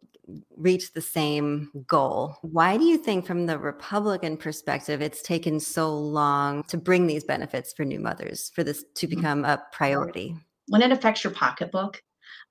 reach 0.57 0.93
the 0.93 1.01
same 1.01 1.71
goal. 1.87 2.37
Why 2.41 2.77
do 2.77 2.83
you 2.83 2.97
think, 2.97 3.25
from 3.25 3.45
the 3.45 3.59
Republican 3.59 4.37
perspective, 4.37 5.01
it's 5.01 5.21
taken 5.21 5.59
so 5.59 5.95
long 5.95 6.63
to 6.63 6.77
bring 6.77 7.07
these 7.07 7.23
benefits 7.23 7.73
for 7.73 7.85
new 7.85 7.99
mothers, 7.99 8.51
for 8.55 8.63
this 8.63 8.83
to 8.95 9.07
mm-hmm. 9.07 9.15
become 9.15 9.45
a 9.45 9.61
priority? 9.71 10.35
When 10.67 10.81
it 10.81 10.91
affects 10.91 11.23
your 11.23 11.33
pocketbook, 11.33 12.01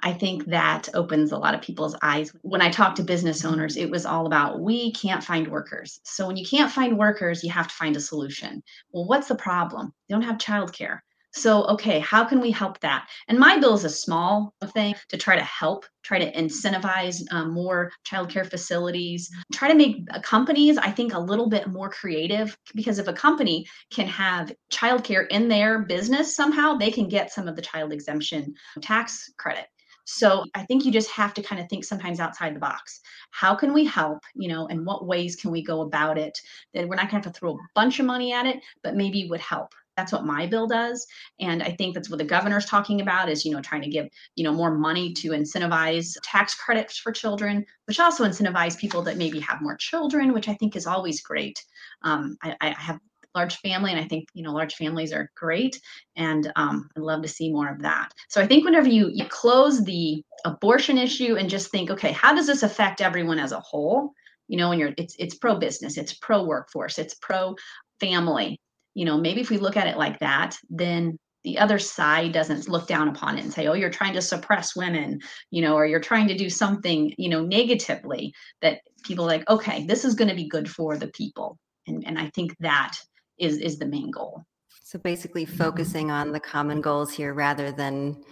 I 0.02 0.12
think 0.12 0.46
that 0.46 0.88
opens 0.94 1.32
a 1.32 1.38
lot 1.38 1.54
of 1.54 1.62
people's 1.62 1.96
eyes. 2.02 2.32
When 2.42 2.60
I 2.60 2.70
talk 2.70 2.94
to 2.96 3.02
business 3.02 3.44
owners, 3.44 3.76
it 3.76 3.90
was 3.90 4.04
all 4.04 4.26
about 4.26 4.60
we 4.60 4.92
can't 4.92 5.24
find 5.24 5.48
workers. 5.48 6.00
So 6.04 6.26
when 6.26 6.36
you 6.36 6.44
can't 6.44 6.70
find 6.70 6.98
workers, 6.98 7.42
you 7.42 7.50
have 7.50 7.68
to 7.68 7.74
find 7.74 7.96
a 7.96 8.00
solution. 8.00 8.62
Well, 8.92 9.06
what's 9.06 9.28
the 9.28 9.34
problem? 9.34 9.92
They 10.08 10.14
don't 10.14 10.22
have 10.22 10.38
childcare. 10.38 11.00
So, 11.34 11.64
okay, 11.64 11.98
how 11.98 12.24
can 12.24 12.40
we 12.40 12.52
help 12.52 12.78
that? 12.80 13.08
And 13.26 13.38
my 13.38 13.58
bill 13.58 13.74
is 13.74 13.84
a 13.84 13.90
small 13.90 14.54
thing 14.66 14.94
to 15.08 15.16
try 15.16 15.34
to 15.34 15.42
help, 15.42 15.84
try 16.04 16.20
to 16.20 16.32
incentivize 16.32 17.22
um, 17.32 17.50
more 17.50 17.90
childcare 18.06 18.48
facilities, 18.48 19.28
try 19.52 19.66
to 19.68 19.74
make 19.74 20.06
uh, 20.12 20.20
companies, 20.20 20.78
I 20.78 20.92
think, 20.92 21.12
a 21.12 21.18
little 21.18 21.48
bit 21.48 21.66
more 21.66 21.90
creative. 21.90 22.56
Because 22.76 23.00
if 23.00 23.08
a 23.08 23.12
company 23.12 23.66
can 23.90 24.06
have 24.06 24.52
childcare 24.70 25.26
in 25.28 25.48
their 25.48 25.80
business 25.80 26.36
somehow, 26.36 26.74
they 26.74 26.92
can 26.92 27.08
get 27.08 27.32
some 27.32 27.48
of 27.48 27.56
the 27.56 27.62
child 27.62 27.92
exemption 27.92 28.54
tax 28.80 29.32
credit. 29.36 29.66
So 30.04 30.44
I 30.54 30.64
think 30.64 30.84
you 30.84 30.92
just 30.92 31.10
have 31.10 31.34
to 31.34 31.42
kind 31.42 31.60
of 31.60 31.68
think 31.68 31.84
sometimes 31.84 32.20
outside 32.20 32.54
the 32.54 32.60
box. 32.60 33.00
How 33.30 33.54
can 33.56 33.72
we 33.72 33.84
help? 33.84 34.18
You 34.34 34.48
know, 34.48 34.68
and 34.68 34.86
what 34.86 35.06
ways 35.06 35.34
can 35.34 35.50
we 35.50 35.64
go 35.64 35.80
about 35.80 36.16
it? 36.16 36.38
That 36.74 36.86
we're 36.86 36.94
not 36.94 37.10
going 37.10 37.22
to 37.22 37.26
have 37.26 37.34
to 37.34 37.38
throw 37.38 37.54
a 37.54 37.68
bunch 37.74 37.98
of 37.98 38.06
money 38.06 38.32
at 38.32 38.46
it, 38.46 38.60
but 38.82 38.94
maybe 38.94 39.28
would 39.28 39.40
help. 39.40 39.74
That's 39.96 40.12
what 40.12 40.24
my 40.24 40.46
bill 40.46 40.66
does. 40.66 41.06
And 41.40 41.62
I 41.62 41.70
think 41.70 41.94
that's 41.94 42.10
what 42.10 42.18
the 42.18 42.24
governor's 42.24 42.66
talking 42.66 43.00
about 43.00 43.28
is, 43.28 43.44
you 43.44 43.52
know, 43.52 43.60
trying 43.60 43.82
to 43.82 43.88
give, 43.88 44.08
you 44.36 44.44
know, 44.44 44.52
more 44.52 44.74
money 44.76 45.12
to 45.14 45.30
incentivize 45.30 46.14
tax 46.22 46.54
credits 46.54 46.98
for 46.98 47.12
children, 47.12 47.64
which 47.86 48.00
also 48.00 48.24
incentivize 48.24 48.78
people 48.78 49.02
that 49.02 49.16
maybe 49.16 49.40
have 49.40 49.62
more 49.62 49.76
children, 49.76 50.32
which 50.32 50.48
I 50.48 50.54
think 50.54 50.76
is 50.76 50.86
always 50.86 51.22
great. 51.22 51.62
Um, 52.02 52.36
I, 52.42 52.56
I 52.60 52.70
have 52.70 52.98
large 53.34 53.56
family 53.56 53.90
and 53.90 54.00
i 54.00 54.04
think 54.04 54.28
you 54.32 54.42
know 54.42 54.52
large 54.52 54.74
families 54.74 55.12
are 55.12 55.30
great 55.36 55.80
and 56.16 56.52
um, 56.56 56.88
i'd 56.96 57.02
love 57.02 57.22
to 57.22 57.28
see 57.28 57.50
more 57.50 57.68
of 57.68 57.82
that 57.82 58.10
so 58.28 58.40
i 58.40 58.46
think 58.46 58.64
whenever 58.64 58.88
you, 58.88 59.10
you 59.12 59.24
close 59.26 59.82
the 59.84 60.22
abortion 60.44 60.98
issue 60.98 61.36
and 61.36 61.50
just 61.50 61.70
think 61.70 61.90
okay 61.90 62.12
how 62.12 62.34
does 62.34 62.46
this 62.46 62.62
affect 62.62 63.00
everyone 63.00 63.38
as 63.38 63.52
a 63.52 63.60
whole 63.60 64.12
you 64.48 64.56
know 64.56 64.68
when 64.68 64.78
you're 64.78 64.94
it's 64.96 65.16
it's 65.18 65.34
pro 65.34 65.56
business 65.56 65.98
it's 65.98 66.14
pro 66.14 66.44
workforce 66.44 66.98
it's 66.98 67.14
pro 67.14 67.56
family 67.98 68.60
you 68.94 69.04
know 69.04 69.18
maybe 69.18 69.40
if 69.40 69.50
we 69.50 69.58
look 69.58 69.76
at 69.76 69.86
it 69.86 69.96
like 69.96 70.18
that 70.20 70.56
then 70.70 71.18
the 71.42 71.58
other 71.58 71.78
side 71.78 72.32
doesn't 72.32 72.68
look 72.68 72.88
down 72.88 73.08
upon 73.08 73.36
it 73.36 73.44
and 73.44 73.52
say 73.52 73.66
oh 73.66 73.74
you're 73.74 73.90
trying 73.90 74.14
to 74.14 74.22
suppress 74.22 74.74
women 74.74 75.20
you 75.50 75.60
know 75.60 75.74
or 75.74 75.86
you're 75.86 76.00
trying 76.00 76.28
to 76.28 76.36
do 76.36 76.48
something 76.48 77.12
you 77.18 77.28
know 77.28 77.44
negatively 77.44 78.32
that 78.62 78.80
people 79.04 79.26
like 79.26 79.48
okay 79.48 79.84
this 79.86 80.04
is 80.04 80.14
going 80.14 80.28
to 80.28 80.34
be 80.34 80.48
good 80.48 80.68
for 80.68 80.96
the 80.96 81.08
people. 81.08 81.58
And, 81.86 82.02
and 82.06 82.18
i 82.18 82.30
think 82.30 82.56
that 82.60 82.96
is 83.38 83.58
is 83.58 83.78
the 83.78 83.86
main 83.86 84.10
goal. 84.10 84.42
So 84.82 84.98
basically 84.98 85.44
focusing 85.44 86.10
on 86.10 86.32
the 86.32 86.40
common 86.40 86.80
goals 86.80 87.12
here 87.12 87.34
rather 87.34 87.72
than 87.72 88.22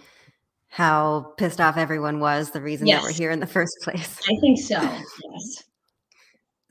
how 0.69 1.33
pissed 1.37 1.59
off 1.59 1.77
everyone 1.77 2.19
was 2.19 2.51
the 2.51 2.61
reason 2.61 2.87
yes. 2.87 3.01
that 3.01 3.07
we're 3.07 3.13
here 3.13 3.31
in 3.31 3.39
the 3.39 3.47
first 3.47 3.75
place. 3.81 4.19
I 4.29 4.39
think 4.39 4.59
so 4.59 4.81
yes 4.81 5.63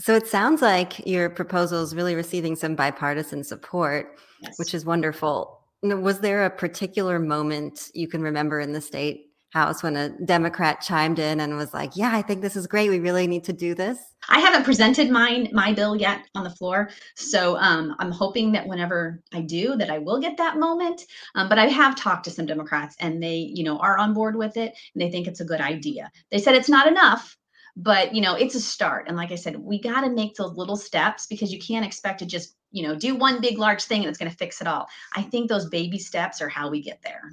so 0.03 0.17
it 0.17 0.27
sounds 0.27 0.61
like 0.61 1.07
your 1.07 1.31
proposal 1.31 1.81
is 1.81 1.95
really 1.95 2.17
receiving 2.17 2.57
some 2.57 2.75
bipartisan 2.75 3.45
support, 3.45 4.19
yes. 4.41 4.59
which 4.59 4.75
is 4.75 4.85
wonderful. 4.85 5.61
Was 5.83 6.19
there 6.19 6.45
a 6.45 6.51
particular 6.51 7.21
moment 7.21 7.89
you 7.95 8.09
can 8.09 8.21
remember 8.21 8.59
in 8.59 8.73
the 8.73 8.81
state 8.81 9.29
house 9.53 9.83
when 9.83 9.97
a 9.97 10.09
Democrat 10.25 10.81
chimed 10.81 11.21
in 11.21 11.39
and 11.39 11.57
was 11.57 11.73
like, 11.73 11.93
"Yeah, 11.95 12.11
I 12.13 12.23
think 12.23 12.43
this 12.43 12.57
is 12.57 12.67
great. 12.67 12.89
We 12.91 12.99
really 12.99 13.29
need 13.29 13.45
to 13.45 13.53
do 13.53 13.77
this." 13.77 13.99
I 14.29 14.41
haven't 14.41 14.65
presented 14.65 15.09
mine 15.09 15.51
my 15.53 15.73
bill 15.73 15.95
yet 15.95 16.27
on 16.35 16.43
the 16.43 16.51
floor, 16.51 16.91
so 17.15 17.57
um, 17.59 17.95
I'm 18.01 18.11
hoping 18.11 18.51
that 18.53 18.67
whenever 18.67 19.23
I 19.33 19.43
do, 19.43 19.77
that 19.77 19.91
I 19.91 19.99
will 19.99 20.19
get 20.19 20.37
that 20.39 20.59
moment. 20.59 21.03
Um, 21.37 21.49
but 21.49 21.59
I 21.61 21.67
have 21.67 21.95
talked 21.95 22.25
to 22.25 22.31
some 22.31 22.47
Democrats, 22.47 22.97
and 22.99 23.23
they, 23.23 23.37
you 23.55 23.63
know, 23.63 23.79
are 23.79 23.99
on 23.99 24.15
board 24.15 24.35
with 24.35 24.57
it, 24.57 24.75
and 24.95 25.03
they 25.03 25.11
think 25.11 25.29
it's 25.29 25.41
a 25.41 25.45
good 25.45 25.61
idea. 25.61 26.11
They 26.31 26.39
said 26.39 26.57
it's 26.57 26.69
not 26.69 26.89
enough, 26.89 27.37
but 27.77 28.15
you 28.15 28.21
know 28.21 28.35
it's 28.35 28.55
a 28.55 28.61
start. 28.61 29.07
And 29.09 29.17
like 29.17 29.33
i 29.33 29.35
said 29.35 29.57
we 29.57 29.81
got 29.81 30.03
to 30.03 30.11
make 30.11 30.35
those 30.35 30.57
little 30.57 30.77
steps 30.77 31.27
because 31.27 31.53
you 31.53 31.59
can't 31.59 31.85
expect 31.85 32.19
to 32.21 32.27
just 32.27 32.57
you 32.71 32.83
know 32.83 32.95
do 32.95 33.15
one 33.15 33.41
big 33.41 33.59
large 33.59 33.83
thing 33.85 34.01
and 34.01 34.09
it's 34.09 34.19
going 34.19 34.31
to 34.31 34.37
fix 34.37 34.61
it 34.61 34.67
all. 34.67 34.89
I 35.15 35.23
think 35.23 35.49
those 35.49 35.69
baby 35.69 35.99
steps 35.99 36.41
are 36.41 36.49
how 36.49 36.71
we 36.71 36.83
get 36.83 37.01
there. 37.03 37.33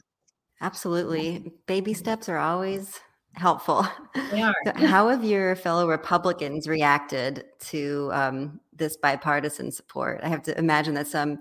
Absolutely. 0.61 1.51
Baby 1.67 1.93
steps 1.93 2.27
are 2.27 2.37
always 2.37 2.99
helpful. 3.33 3.87
They 4.31 4.41
are. 4.41 4.53
so 4.65 4.85
how 4.85 5.07
have 5.09 5.23
your 5.23 5.55
fellow 5.55 5.87
republicans 5.87 6.67
reacted 6.67 7.45
to 7.59 8.09
um, 8.13 8.59
this 8.73 8.97
bipartisan 8.97 9.71
support? 9.71 10.19
I 10.23 10.27
have 10.27 10.43
to 10.43 10.57
imagine 10.57 10.95
that 10.95 11.07
some 11.07 11.39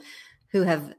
who 0.52 0.62
have 0.62 0.94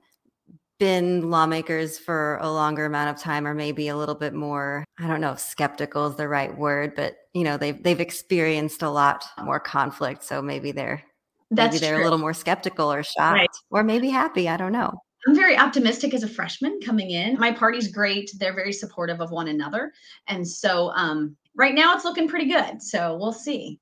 been 0.80 1.30
lawmakers 1.30 1.98
for 1.98 2.38
a 2.38 2.50
longer 2.50 2.86
amount 2.86 3.10
of 3.10 3.22
time 3.22 3.46
or 3.46 3.54
maybe 3.54 3.90
a 3.90 3.98
little 3.98 4.16
bit 4.16 4.34
more 4.34 4.86
i 4.98 5.08
don't 5.08 5.20
know 5.20 5.34
if 5.34 5.40
skeptical 5.40 6.08
is 6.08 6.16
the 6.16 6.28
right 6.28 6.58
word 6.58 6.96
but 6.96 7.18
you 7.34 7.44
know 7.44 7.58
they've 7.58 7.82
they've 7.84 8.00
experienced 8.00 8.82
a 8.82 8.90
lot 8.90 9.26
more 9.44 9.60
conflict 9.60 10.24
so 10.24 10.42
maybe 10.42 10.72
they're 10.72 11.04
That's 11.52 11.74
maybe 11.74 11.86
they're 11.86 11.96
true. 11.96 12.04
a 12.04 12.06
little 12.06 12.20
more 12.20 12.34
skeptical 12.34 12.92
or 12.92 13.04
shocked 13.04 13.40
right. 13.40 13.50
or 13.72 13.84
maybe 13.84 14.10
happy 14.10 14.50
i 14.50 14.58
don't 14.58 14.72
know 14.72 14.94
I'm 15.28 15.36
very 15.36 15.58
optimistic 15.58 16.14
as 16.14 16.24
a 16.24 16.30
freshman 16.30 16.80
coming 16.80 17.12
in. 17.12 17.38
My 17.38 17.52
party's 17.52 17.90
great. 17.90 18.32
They're 18.40 18.56
very 18.56 18.72
supportive 18.72 19.20
of 19.20 19.32
one 19.32 19.50
another. 19.50 19.92
And 20.28 20.48
so 20.48 20.92
um, 20.96 21.36
right 21.56 21.76
now 21.76 21.94
it's 21.94 22.06
looking 22.06 22.28
pretty 22.28 22.46
good. 22.46 22.82
So 22.82 23.18
we'll 23.20 23.34
see. 23.34 23.80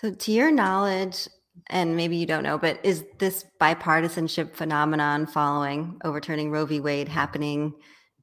So, 0.00 0.12
to 0.14 0.32
your 0.32 0.50
knowledge, 0.50 1.28
and 1.68 1.94
maybe 1.94 2.16
you 2.16 2.24
don't 2.24 2.42
know, 2.42 2.56
but 2.56 2.80
is 2.82 3.04
this 3.18 3.44
bipartisanship 3.60 4.54
phenomenon 4.54 5.26
following 5.26 6.00
overturning 6.04 6.50
Roe 6.50 6.64
v. 6.64 6.80
Wade 6.80 7.08
happening 7.08 7.74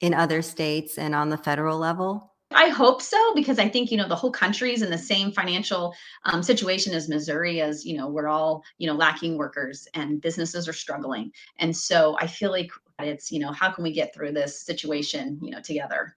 in 0.02 0.16
other 0.16 0.42
states 0.42 0.98
and 0.98 1.14
on 1.14 1.30
the 1.30 1.38
federal 1.38 1.78
level? 1.78 2.34
I 2.52 2.70
hope 2.70 3.02
so 3.02 3.34
because 3.36 3.60
I 3.60 3.68
think 3.68 3.92
you 3.92 3.98
know 3.98 4.08
the 4.08 4.16
whole 4.16 4.32
country 4.32 4.74
is 4.74 4.82
in 4.82 4.90
the 4.90 4.98
same 4.98 5.32
financial 5.32 5.94
um, 6.24 6.42
situation 6.42 6.94
as 6.94 7.10
Missouri, 7.10 7.62
as 7.62 7.86
you 7.86 7.98
know 7.98 8.08
we're 8.08 8.30
all 8.30 8.64
you 8.78 8.88
know 8.88 8.96
lacking 8.96 9.38
workers 9.38 9.88
and 9.94 10.22
businesses 10.22 10.68
are 10.68 10.74
struggling, 10.74 11.32
and 11.58 11.76
so 11.76 12.18
I 12.20 12.28
feel 12.28 12.52
like 12.52 12.72
it's 13.00 13.32
you 13.32 13.40
know 13.40 13.52
how 13.52 13.72
can 13.72 13.84
we 13.84 13.92
get 13.92 14.14
through 14.14 14.32
this 14.32 14.62
situation 14.62 15.40
you 15.42 15.52
know 15.52 15.62
together. 15.62 16.16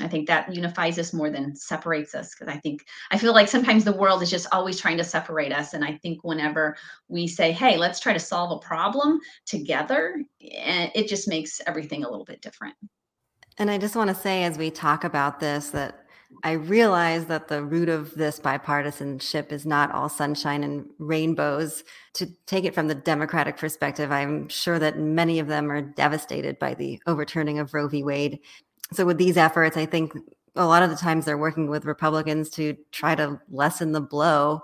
I 0.00 0.08
think 0.08 0.26
that 0.26 0.52
unifies 0.54 0.98
us 0.98 1.12
more 1.12 1.30
than 1.30 1.54
separates 1.54 2.14
us 2.14 2.34
because 2.34 2.52
I 2.52 2.58
think 2.58 2.84
I 3.12 3.18
feel 3.18 3.32
like 3.32 3.48
sometimes 3.48 3.84
the 3.84 3.92
world 3.92 4.22
is 4.22 4.30
just 4.30 4.48
always 4.52 4.78
trying 4.80 4.98
to 4.98 5.04
separate 5.04 5.52
us. 5.52 5.72
And 5.72 5.84
I 5.84 5.98
think 6.02 6.24
whenever 6.24 6.76
we 7.08 7.28
say, 7.28 7.52
hey, 7.52 7.76
let's 7.76 8.00
try 8.00 8.12
to 8.12 8.18
solve 8.18 8.50
a 8.50 8.66
problem 8.66 9.20
together, 9.46 10.20
eh, 10.42 10.90
it 10.96 11.08
just 11.08 11.28
makes 11.28 11.60
everything 11.66 12.02
a 12.02 12.10
little 12.10 12.24
bit 12.24 12.42
different. 12.42 12.74
And 13.58 13.70
I 13.70 13.78
just 13.78 13.96
want 13.96 14.08
to 14.08 14.14
say, 14.14 14.44
as 14.44 14.58
we 14.58 14.70
talk 14.70 15.04
about 15.04 15.40
this, 15.40 15.70
that 15.70 16.00
I 16.42 16.52
realize 16.52 17.26
that 17.26 17.46
the 17.46 17.62
root 17.62 17.88
of 17.88 18.14
this 18.14 18.40
bipartisanship 18.40 19.52
is 19.52 19.64
not 19.64 19.92
all 19.92 20.08
sunshine 20.08 20.64
and 20.64 20.86
rainbows. 20.98 21.84
To 22.14 22.26
take 22.46 22.64
it 22.64 22.74
from 22.74 22.88
the 22.88 22.94
Democratic 22.94 23.56
perspective, 23.56 24.10
I'm 24.10 24.48
sure 24.48 24.78
that 24.80 24.98
many 24.98 25.38
of 25.38 25.46
them 25.46 25.70
are 25.70 25.80
devastated 25.80 26.58
by 26.58 26.74
the 26.74 27.00
overturning 27.06 27.60
of 27.60 27.72
Roe 27.72 27.86
v. 27.86 28.02
Wade 28.02 28.40
so 28.92 29.04
with 29.04 29.18
these 29.18 29.36
efforts, 29.36 29.76
I 29.76 29.86
think 29.86 30.16
a 30.56 30.66
lot 30.66 30.82
of 30.82 30.90
the 30.90 30.96
times 30.96 31.24
they're 31.24 31.38
working 31.38 31.68
with 31.68 31.84
Republicans 31.84 32.50
to 32.50 32.76
try 32.92 33.14
to 33.14 33.40
lessen 33.50 33.92
the 33.92 34.00
blow. 34.00 34.62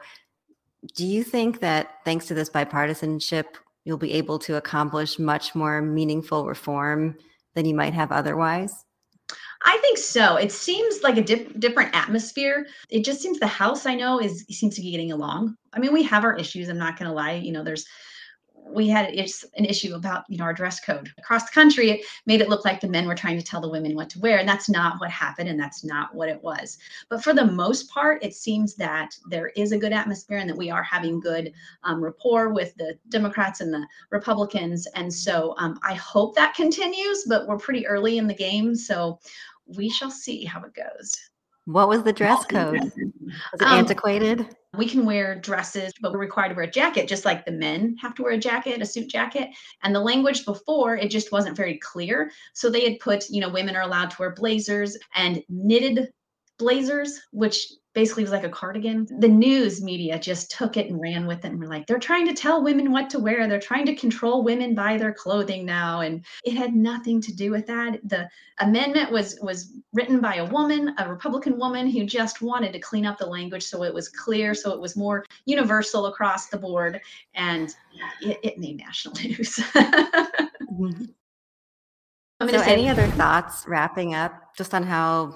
Do 0.94 1.06
you 1.06 1.24
think 1.24 1.60
that 1.60 1.96
thanks 2.04 2.26
to 2.26 2.34
this 2.34 2.50
bipartisanship, 2.50 3.44
you'll 3.84 3.98
be 3.98 4.12
able 4.12 4.38
to 4.40 4.56
accomplish 4.56 5.18
much 5.18 5.54
more 5.54 5.80
meaningful 5.80 6.46
reform 6.46 7.16
than 7.54 7.66
you 7.66 7.74
might 7.74 7.94
have 7.94 8.12
otherwise? 8.12 8.84
I 9.64 9.76
think 9.78 9.98
so. 9.98 10.36
It 10.36 10.52
seems 10.52 11.02
like 11.02 11.18
a 11.18 11.22
dip, 11.22 11.58
different 11.60 11.94
atmosphere. 11.94 12.66
It 12.88 13.04
just 13.04 13.20
seems 13.20 13.38
the 13.38 13.46
House 13.46 13.84
I 13.84 13.94
know 13.94 14.20
is 14.20 14.46
seems 14.50 14.74
to 14.76 14.80
be 14.80 14.90
getting 14.90 15.12
along. 15.12 15.56
I 15.72 15.78
mean, 15.78 15.92
we 15.92 16.02
have 16.04 16.24
our 16.24 16.36
issues. 16.36 16.68
I'm 16.68 16.78
not 16.78 16.98
going 16.98 17.08
to 17.10 17.14
lie. 17.14 17.32
You 17.32 17.52
know, 17.52 17.62
there's 17.62 17.86
we 18.66 18.88
had 18.88 19.06
an 19.06 19.64
issue 19.64 19.94
about 19.94 20.24
you 20.28 20.38
know 20.38 20.44
our 20.44 20.52
dress 20.52 20.80
code. 20.80 21.12
Across 21.18 21.46
the 21.46 21.52
country 21.52 21.90
it 21.90 22.04
made 22.26 22.40
it 22.40 22.48
look 22.48 22.64
like 22.64 22.80
the 22.80 22.88
men 22.88 23.06
were 23.06 23.14
trying 23.14 23.38
to 23.38 23.44
tell 23.44 23.60
the 23.60 23.68
women 23.68 23.94
what 23.94 24.10
to 24.10 24.20
wear 24.20 24.38
and 24.38 24.48
that's 24.48 24.68
not 24.68 25.00
what 25.00 25.10
happened 25.10 25.48
and 25.48 25.58
that's 25.58 25.84
not 25.84 26.14
what 26.14 26.28
it 26.28 26.42
was. 26.42 26.78
But 27.08 27.22
for 27.22 27.32
the 27.32 27.46
most 27.46 27.90
part 27.90 28.24
it 28.24 28.34
seems 28.34 28.74
that 28.76 29.16
there 29.28 29.48
is 29.56 29.72
a 29.72 29.78
good 29.78 29.92
atmosphere 29.92 30.38
and 30.38 30.48
that 30.48 30.56
we 30.56 30.70
are 30.70 30.82
having 30.82 31.20
good 31.20 31.52
um, 31.84 32.02
rapport 32.02 32.50
with 32.52 32.74
the 32.76 32.98
democrats 33.08 33.60
and 33.60 33.72
the 33.72 33.86
republicans 34.10 34.86
and 34.94 35.12
so 35.12 35.54
um, 35.58 35.78
i 35.82 35.94
hope 35.94 36.34
that 36.34 36.54
continues 36.54 37.24
but 37.28 37.46
we're 37.46 37.56
pretty 37.56 37.86
early 37.86 38.18
in 38.18 38.26
the 38.26 38.34
game 38.34 38.74
so 38.74 39.18
we 39.76 39.88
shall 39.88 40.10
see 40.10 40.44
how 40.44 40.62
it 40.62 40.74
goes 40.74 41.29
what 41.72 41.88
was 41.88 42.02
the 42.02 42.12
dress 42.12 42.44
code? 42.44 42.80
Was 42.80 43.60
it 43.60 43.62
um, 43.62 43.78
antiquated? 43.78 44.56
We 44.76 44.88
can 44.88 45.04
wear 45.04 45.34
dresses, 45.34 45.92
but 46.00 46.12
we're 46.12 46.18
required 46.18 46.50
to 46.50 46.54
wear 46.54 46.64
a 46.64 46.70
jacket, 46.70 47.08
just 47.08 47.24
like 47.24 47.44
the 47.44 47.52
men 47.52 47.96
have 48.00 48.14
to 48.16 48.22
wear 48.22 48.32
a 48.32 48.38
jacket, 48.38 48.80
a 48.80 48.86
suit 48.86 49.08
jacket. 49.08 49.50
And 49.82 49.94
the 49.94 50.00
language 50.00 50.44
before, 50.44 50.96
it 50.96 51.10
just 51.10 51.32
wasn't 51.32 51.56
very 51.56 51.78
clear. 51.78 52.30
So 52.54 52.70
they 52.70 52.84
had 52.84 53.00
put, 53.00 53.28
you 53.30 53.40
know, 53.40 53.48
women 53.48 53.76
are 53.76 53.82
allowed 53.82 54.10
to 54.10 54.16
wear 54.20 54.30
blazers 54.30 54.96
and 55.14 55.42
knitted 55.48 56.12
blazers, 56.60 57.20
which 57.32 57.66
basically 57.92 58.22
was 58.22 58.30
like 58.30 58.44
a 58.44 58.48
cardigan. 58.48 59.08
The 59.18 59.26
news 59.26 59.82
media 59.82 60.16
just 60.18 60.52
took 60.52 60.76
it 60.76 60.88
and 60.88 61.00
ran 61.00 61.26
with 61.26 61.44
it 61.44 61.48
and 61.48 61.58
were 61.58 61.66
like, 61.66 61.86
they're 61.86 61.98
trying 61.98 62.26
to 62.28 62.34
tell 62.34 62.62
women 62.62 62.92
what 62.92 63.10
to 63.10 63.18
wear. 63.18 63.48
They're 63.48 63.58
trying 63.58 63.86
to 63.86 63.96
control 63.96 64.44
women 64.44 64.76
by 64.76 64.96
their 64.96 65.12
clothing 65.12 65.66
now. 65.66 66.02
And 66.02 66.24
it 66.44 66.54
had 66.54 66.74
nothing 66.74 67.20
to 67.22 67.34
do 67.34 67.50
with 67.50 67.66
that. 67.66 67.98
The 68.04 68.28
amendment 68.60 69.10
was 69.10 69.38
was 69.42 69.72
written 69.92 70.20
by 70.20 70.36
a 70.36 70.44
woman, 70.44 70.94
a 70.98 71.08
Republican 71.08 71.58
woman 71.58 71.90
who 71.90 72.04
just 72.04 72.42
wanted 72.42 72.72
to 72.74 72.78
clean 72.78 73.06
up 73.06 73.18
the 73.18 73.26
language 73.26 73.64
so 73.64 73.82
it 73.82 73.92
was 73.92 74.08
clear, 74.08 74.54
so 74.54 74.72
it 74.72 74.80
was 74.80 74.96
more 74.96 75.24
universal 75.46 76.06
across 76.06 76.46
the 76.46 76.58
board. 76.58 77.00
And 77.34 77.74
it, 78.20 78.38
it 78.44 78.58
made 78.58 78.76
national 78.78 79.14
news. 79.22 79.56
Mm-hmm. 80.70 81.04
so 82.48 82.60
any 82.60 82.88
other 82.88 83.08
thoughts 83.08 83.64
wrapping 83.66 84.14
up 84.14 84.54
just 84.56 84.72
on 84.74 84.84
how 84.84 85.34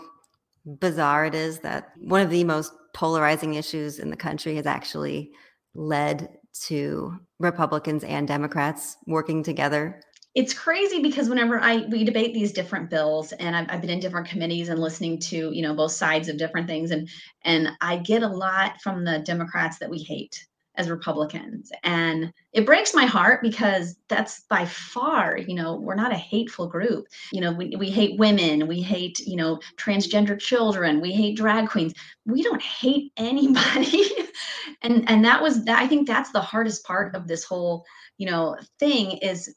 bizarre 0.64 1.26
it 1.26 1.34
is 1.34 1.60
that 1.60 1.92
one 1.98 2.20
of 2.20 2.30
the 2.30 2.44
most 2.44 2.72
polarizing 2.94 3.54
issues 3.54 3.98
in 3.98 4.10
the 4.10 4.16
country 4.16 4.56
has 4.56 4.66
actually 4.66 5.30
led 5.74 6.28
to 6.66 7.18
Republicans 7.40 8.04
and 8.04 8.28
Democrats 8.28 8.96
working 9.06 9.42
together. 9.42 10.00
It's 10.34 10.54
crazy 10.54 11.00
because 11.00 11.28
whenever 11.28 11.60
I 11.60 11.86
we 11.88 12.04
debate 12.04 12.34
these 12.34 12.52
different 12.52 12.90
bills, 12.90 13.32
and 13.32 13.54
I've, 13.54 13.66
I've, 13.68 13.80
been 13.80 13.90
in 13.90 14.00
different 14.00 14.28
committees 14.28 14.68
and 14.68 14.80
listening 14.80 15.20
to 15.20 15.52
you 15.52 15.62
know 15.62 15.74
both 15.74 15.92
sides 15.92 16.28
of 16.28 16.38
different 16.38 16.66
things, 16.66 16.90
and 16.90 17.08
and 17.44 17.70
I 17.80 17.98
get 17.98 18.22
a 18.22 18.28
lot 18.28 18.80
from 18.80 19.04
the 19.04 19.20
Democrats 19.20 19.78
that 19.78 19.90
we 19.90 19.98
hate 19.98 20.44
as 20.76 20.90
Republicans, 20.90 21.70
and 21.82 22.32
it 22.52 22.66
breaks 22.66 22.94
my 22.94 23.06
heart 23.06 23.42
because 23.42 23.96
that's 24.08 24.40
by 24.50 24.64
far 24.64 25.38
you 25.38 25.54
know 25.54 25.76
we're 25.76 25.94
not 25.94 26.12
a 26.12 26.16
hateful 26.16 26.66
group. 26.66 27.06
You 27.32 27.40
know 27.40 27.52
we 27.52 27.74
we 27.76 27.90
hate 27.90 28.18
women, 28.18 28.66
we 28.66 28.80
hate 28.80 29.20
you 29.20 29.36
know 29.36 29.60
transgender 29.76 30.38
children, 30.38 31.00
we 31.00 31.12
hate 31.12 31.36
drag 31.36 31.68
queens. 31.68 31.94
We 32.26 32.42
don't 32.42 32.62
hate 32.62 33.12
anybody, 33.16 34.10
and 34.82 35.08
and 35.08 35.24
that 35.24 35.42
was 35.42 35.64
that. 35.64 35.82
I 35.82 35.86
think 35.86 36.06
that's 36.06 36.32
the 36.32 36.40
hardest 36.40 36.84
part 36.84 37.14
of 37.14 37.28
this 37.28 37.44
whole 37.44 37.84
you 38.18 38.30
know 38.30 38.56
thing 38.78 39.18
is 39.18 39.54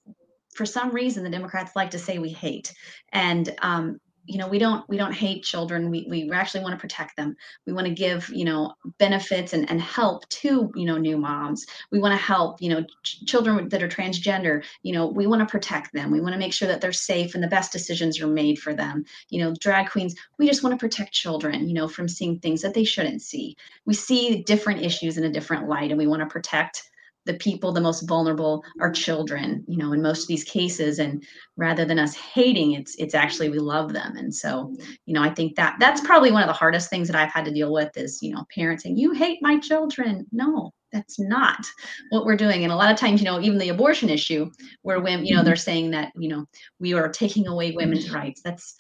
for 0.56 0.66
some 0.66 0.90
reason 0.92 1.24
the 1.24 1.30
democrats 1.30 1.76
like 1.76 1.92
to 1.92 2.00
say 2.00 2.18
we 2.18 2.30
hate 2.30 2.74
and 3.14 3.56
um, 3.62 4.00
you 4.28 4.38
know 4.38 4.48
we 4.48 4.60
don't 4.60 4.88
we 4.90 4.98
don't 4.98 5.14
hate 5.14 5.44
children. 5.44 5.90
We, 5.90 6.06
we 6.10 6.32
actually 6.32 6.62
want 6.62 6.74
to 6.74 6.80
protect 6.80 7.16
them. 7.16 7.36
We 7.66 7.74
want 7.74 7.88
to 7.88 7.94
give 7.94 8.30
you 8.30 8.46
know 8.46 8.74
benefits 9.00 9.54
and, 9.54 9.70
and 9.70 9.82
help 9.82 10.28
to 10.30 10.72
you 10.76 10.86
know 10.86 10.98
new 10.98 11.18
moms. 11.18 11.66
We 11.92 12.00
want 12.00 12.14
to 12.14 12.18
help 12.18 12.62
you 12.62 12.70
know 12.70 12.86
ch- 13.04 13.26
children 13.26 13.70
that 13.70 13.82
are 13.82 13.88
transgender 13.88 14.64
you 14.84 14.94
know 14.94 15.08
we 15.08 15.28
want 15.28 15.42
to 15.42 15.52
protect 15.52 15.94
them. 15.94 16.12
We 16.12 16.22
want 16.22 16.34
to 16.34 16.40
make 16.40 16.54
sure 16.54 16.68
that 16.68 16.82
they're 16.82 16.92
safe 16.92 17.34
and 17.34 17.44
the 17.44 17.48
best 17.48 17.72
decisions 17.72 18.22
are 18.22 18.28
made 18.28 18.60
for 18.60 18.74
them. 18.74 19.06
You 19.30 19.44
know 19.44 19.56
drag 19.60 19.90
queens 19.90 20.16
we 20.38 20.48
just 20.48 20.64
want 20.64 20.74
to 20.74 20.84
protect 20.84 21.14
children 21.14 21.68
you 21.68 21.74
know 21.74 21.88
from 21.88 22.08
seeing 22.08 22.40
things 22.40 22.62
that 22.62 22.74
they 22.74 22.84
shouldn't 22.84 23.22
see. 23.22 23.56
We 23.86 23.94
see 23.94 24.44
different 24.44 24.84
issues 24.84 25.18
in 25.18 25.24
a 25.24 25.32
different 25.32 25.68
light 25.68 25.92
and 25.92 25.98
we 25.98 26.08
want 26.08 26.22
to 26.22 26.28
protect 26.28 26.84
the 27.28 27.36
people 27.36 27.72
the 27.72 27.82
most 27.82 28.08
vulnerable 28.08 28.64
are 28.80 28.92
children 28.92 29.64
you 29.68 29.78
know 29.78 29.94
in 29.94 30.02
most 30.02 30.24
of 30.24 30.28
these 30.28 30.44
cases. 30.44 31.00
And 31.00 31.24
rather 31.56 31.86
than 31.86 32.00
us 32.00 32.16
hating 32.16 32.74
it's 32.74 32.96
it's 32.96 33.16
actually 33.16 33.50
we 33.50 33.60
love 33.60 33.94
them. 33.94 34.18
And 34.18 34.34
so 34.34 34.74
you 35.06 35.14
know 35.14 35.22
i 35.22 35.30
think 35.30 35.56
that 35.56 35.76
that's 35.80 36.02
probably 36.02 36.32
one 36.32 36.42
of 36.42 36.48
the 36.48 36.54
hardest 36.54 36.90
things 36.90 37.08
that 37.08 37.16
i've 37.16 37.32
had 37.32 37.46
to 37.46 37.54
deal 37.54 37.72
with 37.72 37.96
is 37.96 38.20
you 38.22 38.34
know 38.34 38.46
parents 38.54 38.84
saying 38.84 38.98
you 38.98 39.12
hate 39.12 39.40
my 39.42 39.60
children. 39.60 40.26
No 40.32 40.74
that's 40.92 41.20
not 41.20 41.66
what 42.10 42.26
we're 42.26 42.38
doing. 42.38 42.64
And 42.64 42.72
a 42.72 42.76
lot 42.76 42.92
of 42.92 42.98
times 42.98 43.22
you 43.22 43.26
know 43.26 43.40
even 43.40 43.58
the 43.58 43.70
abortion 43.70 44.10
issue 44.10 44.50
where 44.82 45.00
women 45.00 45.26
you 45.26 45.34
know 45.34 45.40
mm-hmm. 45.40 45.48
they're 45.48 45.56
saying 45.56 45.92
that 45.92 46.12
you 46.18 46.30
know 46.30 46.46
we 46.80 46.94
are 46.94 47.10
taking 47.10 47.48
away 47.48 47.72
women's 47.72 48.06
mm-hmm. 48.06 48.16
rights. 48.16 48.42
That's 48.42 48.76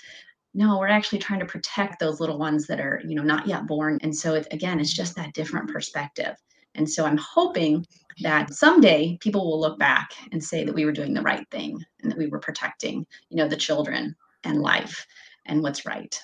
no 0.53 0.79
we're 0.79 0.87
actually 0.87 1.19
trying 1.19 1.39
to 1.39 1.45
protect 1.45 1.99
those 1.99 2.19
little 2.19 2.39
ones 2.39 2.67
that 2.67 2.79
are 2.79 3.01
you 3.05 3.15
know 3.15 3.23
not 3.23 3.47
yet 3.47 3.67
born. 3.67 3.99
And 4.01 4.15
so 4.15 4.35
it, 4.35 4.47
again 4.51 4.79
it's 4.79 4.93
just 4.93 5.15
that 5.15 5.33
different 5.33 5.69
perspective. 5.69 6.35
And 6.75 6.89
so 6.89 7.05
I'm 7.05 7.17
hoping 7.17 7.85
that 8.21 8.53
someday 8.53 9.17
people 9.21 9.45
will 9.45 9.59
look 9.59 9.77
back 9.77 10.11
and 10.31 10.43
say 10.43 10.63
that 10.63 10.73
we 10.73 10.85
were 10.85 10.91
doing 10.91 11.13
the 11.13 11.21
right 11.21 11.45
thing 11.51 11.83
and 12.01 12.11
that 12.11 12.17
we 12.17 12.27
were 12.27 12.39
protecting, 12.39 13.05
you 13.29 13.37
know, 13.37 13.47
the 13.47 13.55
children 13.55 14.15
and 14.43 14.61
life 14.61 15.05
and 15.45 15.61
what's 15.61 15.85
right. 15.85 16.19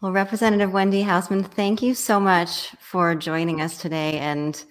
Well, 0.00 0.12
Representative 0.12 0.72
Wendy 0.72 1.02
Hausman, 1.02 1.46
thank 1.46 1.82
you 1.82 1.94
so 1.94 2.20
much 2.20 2.70
for 2.80 3.14
joining 3.14 3.60
us 3.60 3.78
today. 3.78 4.18
And 4.18 4.62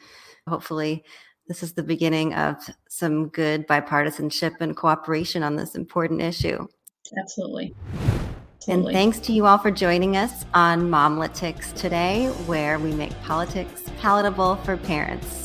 hopefully, 0.48 1.04
this 1.48 1.64
is 1.64 1.74
the 1.74 1.84
beginning 1.84 2.34
of 2.34 2.58
some 2.90 3.30
good 3.30 3.68
bipartisanship 3.68 4.56
and 4.60 4.76
cooperation 4.76 5.44
on 5.44 5.56
this 5.56 5.76
important 5.76 6.22
issue. 6.22 6.68
Absolutely. 7.20 7.74
And 8.68 8.86
thanks 8.86 9.20
to 9.20 9.32
you 9.32 9.46
all 9.46 9.60
for 9.60 9.70
joining 9.70 10.18
us 10.18 10.46
on 10.56 10.90
Momlitics 10.90 11.74
today, 11.76 12.28
where 12.48 12.80
we 12.80 12.92
make 12.94 13.12
politics 13.22 13.84
palatable 14.00 14.56
for 14.58 14.76
parents. 14.76 15.45